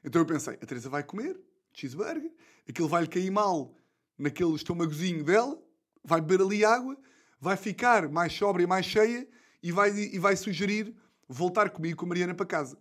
[0.03, 1.41] Então eu pensei, a Teresa vai comer
[1.72, 2.32] cheeseburger,
[2.68, 3.72] aquilo vai-lhe cair mal
[4.18, 5.62] naquele estômagozinho dela,
[6.03, 6.99] vai beber ali água,
[7.38, 9.28] vai ficar mais sóbria e mais cheia
[9.62, 10.93] e vai, e vai sugerir
[11.28, 12.76] voltar comigo com a Mariana para casa.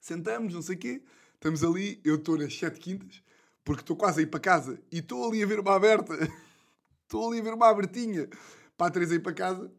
[0.00, 1.02] Sentamos, não sei o quê,
[1.44, 3.22] estamos ali, eu estou nas sete quintas,
[3.62, 6.14] porque estou quase a ir para casa e estou ali a ver uma aberta,
[7.04, 8.30] estou ali a ver uma abertinha.
[8.78, 9.70] Para a Teresa ir para casa.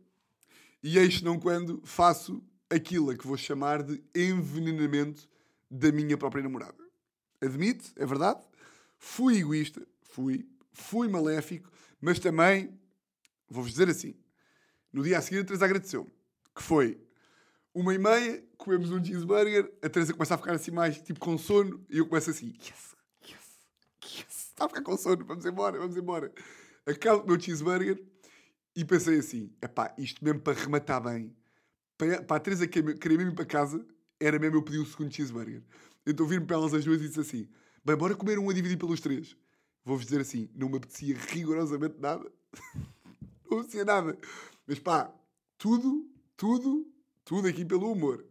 [0.84, 5.28] E eis não quando faço aquilo a que vou chamar de envenenamento
[5.70, 6.78] da minha própria namorada.
[7.41, 8.41] Admito, é verdade,
[8.99, 12.80] fui egoísta, fui, fui maléfico, mas também,
[13.49, 14.16] vou-vos dizer assim,
[14.93, 16.11] no dia a seguir a Teresa agradeceu-me,
[16.55, 16.97] que foi
[17.76, 21.38] uma e meia, comemos um cheeseburger, a Teresa começa a ficar assim mais, tipo, com
[21.38, 23.45] sono, e eu começo assim, yes, yes,
[24.03, 26.34] yes, está a ficar com sono, vamos embora, vamos embora.
[26.88, 28.01] Acabo o meu cheeseburger
[28.76, 31.36] e pensei assim, epá, isto mesmo para rematar bem,
[31.97, 33.86] para, para a Teresa querer mesmo ir para casa,
[34.19, 35.61] era mesmo eu pedir o segundo cheeseburger.
[36.07, 37.49] Então vi-me para elas as duas e disse assim,
[37.84, 39.36] bem, bora comer um a dividir pelos três
[39.86, 42.30] vou-vos dizer assim, não me apetecia rigorosamente nada.
[43.49, 44.17] não apetecia nada.
[44.65, 45.13] Mas pá,
[45.59, 46.91] tudo, tudo,
[47.26, 48.23] tudo aqui pelo humor.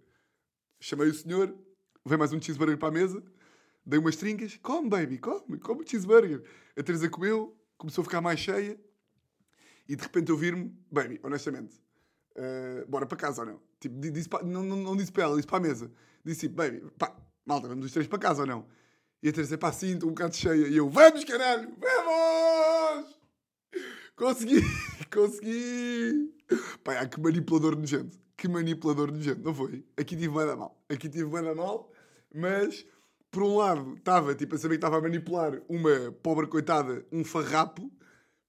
[0.80, 1.54] Chamei o senhor,
[2.06, 3.22] veio mais um cheeseburger para a mesa,
[3.84, 6.42] dei umas trincas, come baby, come, come o cheeseburger.
[6.76, 8.78] A Teresa comeu, começou a ficar mais cheia
[9.88, 11.76] e de repente eu vir-me, baby, honestamente,
[12.36, 13.60] uh, bora para casa ou não?
[13.80, 15.90] Tipo, disse para, não, não, não, disse para ela, disse para a mesa.
[16.24, 17.14] Disse tipo, baby, pá,
[17.44, 18.66] malta, vamos os três para casa ou não?
[19.22, 20.68] E a Teresa, pá, sim, estou um bocado cheia.
[20.68, 23.18] E eu, vamos, caralho, vamos!
[24.16, 24.60] Consegui,
[25.12, 26.32] consegui!
[26.84, 28.23] Pá, ah, que manipulador nojento.
[28.36, 29.84] Que manipulador nojento, não foi?
[29.96, 30.82] Aqui tive bem da mal.
[30.88, 31.92] Aqui tive bem da mal,
[32.34, 32.84] mas
[33.30, 37.24] por um lado estava tipo a saber que estava a manipular uma pobre coitada, um
[37.24, 37.90] farrapo.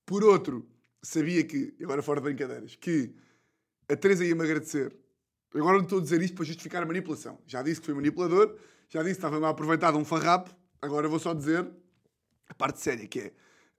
[0.05, 0.67] Por outro,
[1.01, 3.15] sabia que, agora fora de brincadeiras, que
[3.89, 4.95] a Teresa ia-me agradecer.
[5.53, 7.39] Agora não estou a dizer isto para justificar a manipulação.
[7.47, 8.57] Já disse que fui manipulador,
[8.89, 10.53] já disse que estava-me a aproveitar de um farrapo,
[10.85, 11.67] Agora vou só dizer
[12.47, 13.33] a parte séria, que é...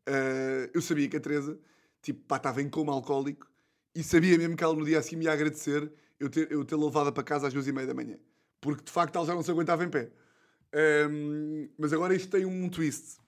[0.08, 1.58] Uh, eu sabia que a Teresa,
[2.02, 3.48] tipo, pá, estava em coma alcoólico
[3.96, 5.90] e sabia mesmo que ela no dia assim me ia agradecer
[6.20, 8.18] eu ter, eu ter levado para casa às duas e meia da manhã.
[8.60, 10.10] Porque, de facto, ela já não se aguentava em pé.
[10.74, 13.18] Um, ehm, mas agora isto tem um twist.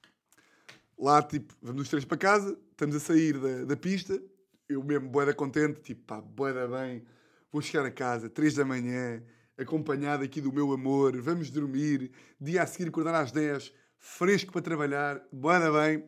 [0.98, 4.20] Lá, tipo, vamos os três para casa, estamos a sair da, da pista,
[4.68, 7.04] eu mesmo, boeda contente, tipo, pá, boeda bem,
[7.50, 9.22] vou chegar a casa, três da manhã,
[9.56, 12.10] acompanhado aqui do meu amor, vamos dormir,
[12.40, 16.00] dia a seguir acordar às 10, fresco para trabalhar, boada bem.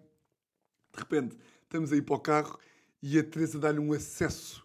[0.93, 2.59] De repente, estamos aí para o carro
[3.03, 4.65] e a Teresa dá-lhe um acesso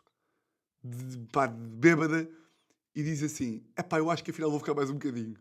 [0.83, 2.29] de, pá, de bêbada
[2.93, 5.36] e diz assim: é pá, eu acho que afinal vou ficar mais um bocadinho.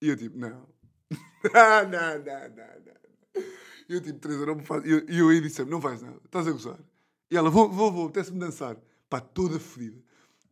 [0.00, 0.68] E eu tipo, não.
[1.52, 3.42] não, não, não, não.
[3.88, 4.84] E eu tipo, Teresa, não me faz.
[4.84, 6.78] E eu, eu aí disse não vais nada, estás a gozar.
[7.30, 8.76] E ela, vou, vou, vou, apetece-me dançar.
[9.08, 10.02] Pá, toda fodida,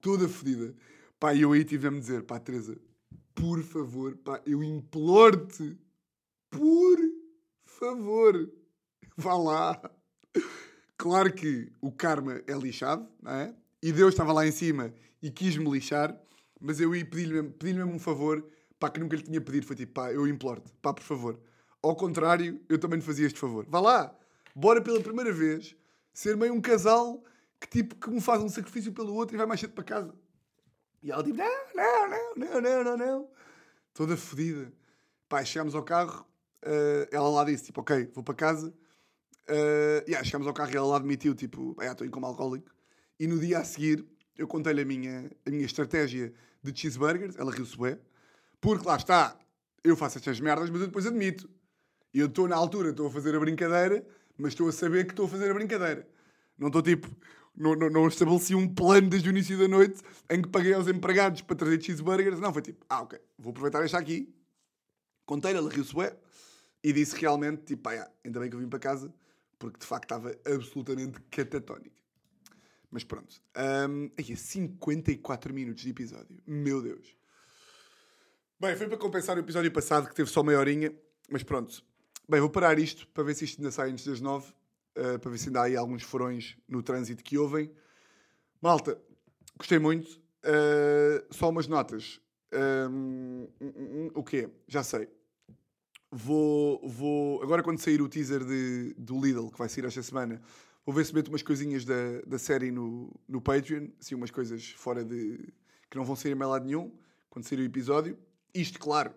[0.01, 0.75] toda fodida.
[1.19, 2.77] Pá, e eu aí tive a me dizer, pá, Teresa,
[3.35, 5.79] por favor, pá, eu imploro-te,
[6.51, 6.99] por
[7.65, 8.51] favor,
[9.17, 9.91] vá lá.
[11.01, 13.55] Claro que o karma é lixado, não é?
[13.83, 14.93] E Deus estava lá em cima
[15.23, 16.15] e quis-me lixar,
[16.61, 18.47] mas eu ia pedir-lhe pedir mesmo um favor,
[18.79, 19.67] pá, que nunca lhe tinha pedido.
[19.67, 21.41] Foi tipo, pá, eu imploro-te, pá, por favor.
[21.83, 23.65] Ao contrário, eu também lhe fazia este favor.
[23.67, 24.15] Vá lá,
[24.55, 25.75] bora pela primeira vez
[26.13, 27.25] ser meio um casal
[27.59, 30.15] que tipo que um faz um sacrifício pelo outro e vai mais cedo para casa.
[31.03, 33.29] E ela tipo, não, não, não, não, não, não, não.
[33.95, 34.71] Toda fodida.
[35.31, 36.27] Pá, chegámos ao carro,
[36.63, 38.75] uh, ela lá disse, tipo, ok, vou para casa.
[39.51, 42.71] Uh, yeah, chegámos ao carro e ela lá admitiu, tipo, estou em como alcoólico.
[43.19, 44.07] E no dia a seguir,
[44.39, 46.33] eu contei-lhe a minha, a minha estratégia
[46.63, 47.99] de cheeseburgers, ela riu-se bem,
[48.61, 49.37] porque lá está,
[49.83, 51.51] eu faço estas merdas, mas eu depois admito.
[52.15, 55.27] Eu estou na altura, estou a fazer a brincadeira, mas estou a saber que estou
[55.27, 56.09] a fazer a brincadeira.
[56.57, 57.09] Não estou tipo,
[57.57, 60.89] não, não, não, estabeleci um plano desde o início da noite em que paguei aos
[60.89, 62.39] empregados para trazer cheeseburgers.
[62.39, 64.33] Não, foi tipo, ah, ok, vou aproveitar esta aqui.
[65.27, 65.95] Contei-lhe, ela riu-se
[66.83, 69.13] e disse realmente, tipo, ainda bem que eu vim para casa,
[69.61, 71.95] porque de facto estava absolutamente catatónica.
[72.91, 73.41] Mas pronto.
[73.89, 76.43] Um, aí, 54 minutos de episódio.
[76.45, 77.15] Meu Deus.
[78.59, 80.93] Bem, foi para compensar o episódio passado que teve só meia horinha,
[81.31, 81.85] mas pronto.
[82.29, 84.53] Bem, vou parar isto para ver se isto ainda sai antes das nove.
[84.97, 87.71] uh, para ver se ainda há aí alguns furões no trânsito que ouvem.
[88.61, 89.01] Malta,
[89.57, 90.19] gostei muito.
[90.43, 92.19] Uh, só umas notas.
[92.53, 94.49] Um, um, um, o quê?
[94.67, 95.09] Já sei.
[96.11, 97.43] Vou, vou.
[97.43, 100.41] Agora, quando sair o teaser de, do Lidl, que vai sair esta semana,
[100.85, 103.89] vou ver se meto umas coisinhas da, da série no, no Patreon.
[104.01, 105.39] Assim, umas coisas fora de.
[105.89, 106.93] que não vão sair em lado nenhum,
[107.29, 108.19] quando sair o episódio.
[108.53, 109.13] Isto, claro,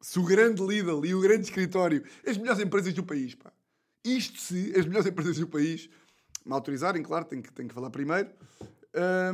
[0.00, 3.52] se o grande Lidl e o grande escritório, as melhores empresas do país, pá.
[4.04, 5.88] Isto se as melhores empresas do país
[6.44, 8.30] me autorizarem, claro, tenho que, tenho que falar primeiro.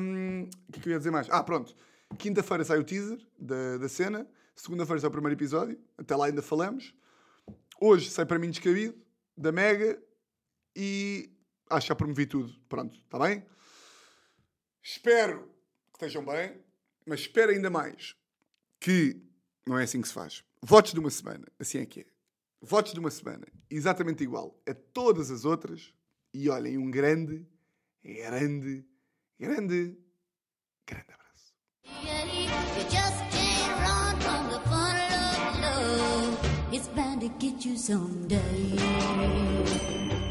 [0.00, 1.28] Um, o que é que eu ia dizer mais?
[1.30, 1.74] Ah, pronto.
[2.18, 4.26] Quinta-feira sai o teaser da, da cena.
[4.54, 5.78] Segunda-feira sai o primeiro episódio.
[5.98, 6.94] Até lá ainda falamos.
[7.80, 8.96] Hoje sai para mim descabido,
[9.36, 10.00] da Mega.
[10.76, 11.30] E
[11.70, 12.54] acho que já promovi tudo.
[12.68, 13.44] Pronto, está bem?
[14.82, 15.48] Espero
[15.92, 16.62] que estejam bem.
[17.06, 18.16] Mas espero ainda mais
[18.80, 19.20] que
[19.66, 20.44] não é assim que se faz.
[20.62, 21.46] Votos de uma semana.
[21.58, 22.06] Assim é que é.
[22.60, 23.46] Votos de uma semana.
[23.68, 25.92] Exatamente igual a todas as outras.
[26.32, 27.46] E olhem, um grande,
[28.02, 28.84] grande,
[29.38, 29.96] grande,
[30.86, 31.54] grande abraço.
[37.24, 40.23] to get you someday.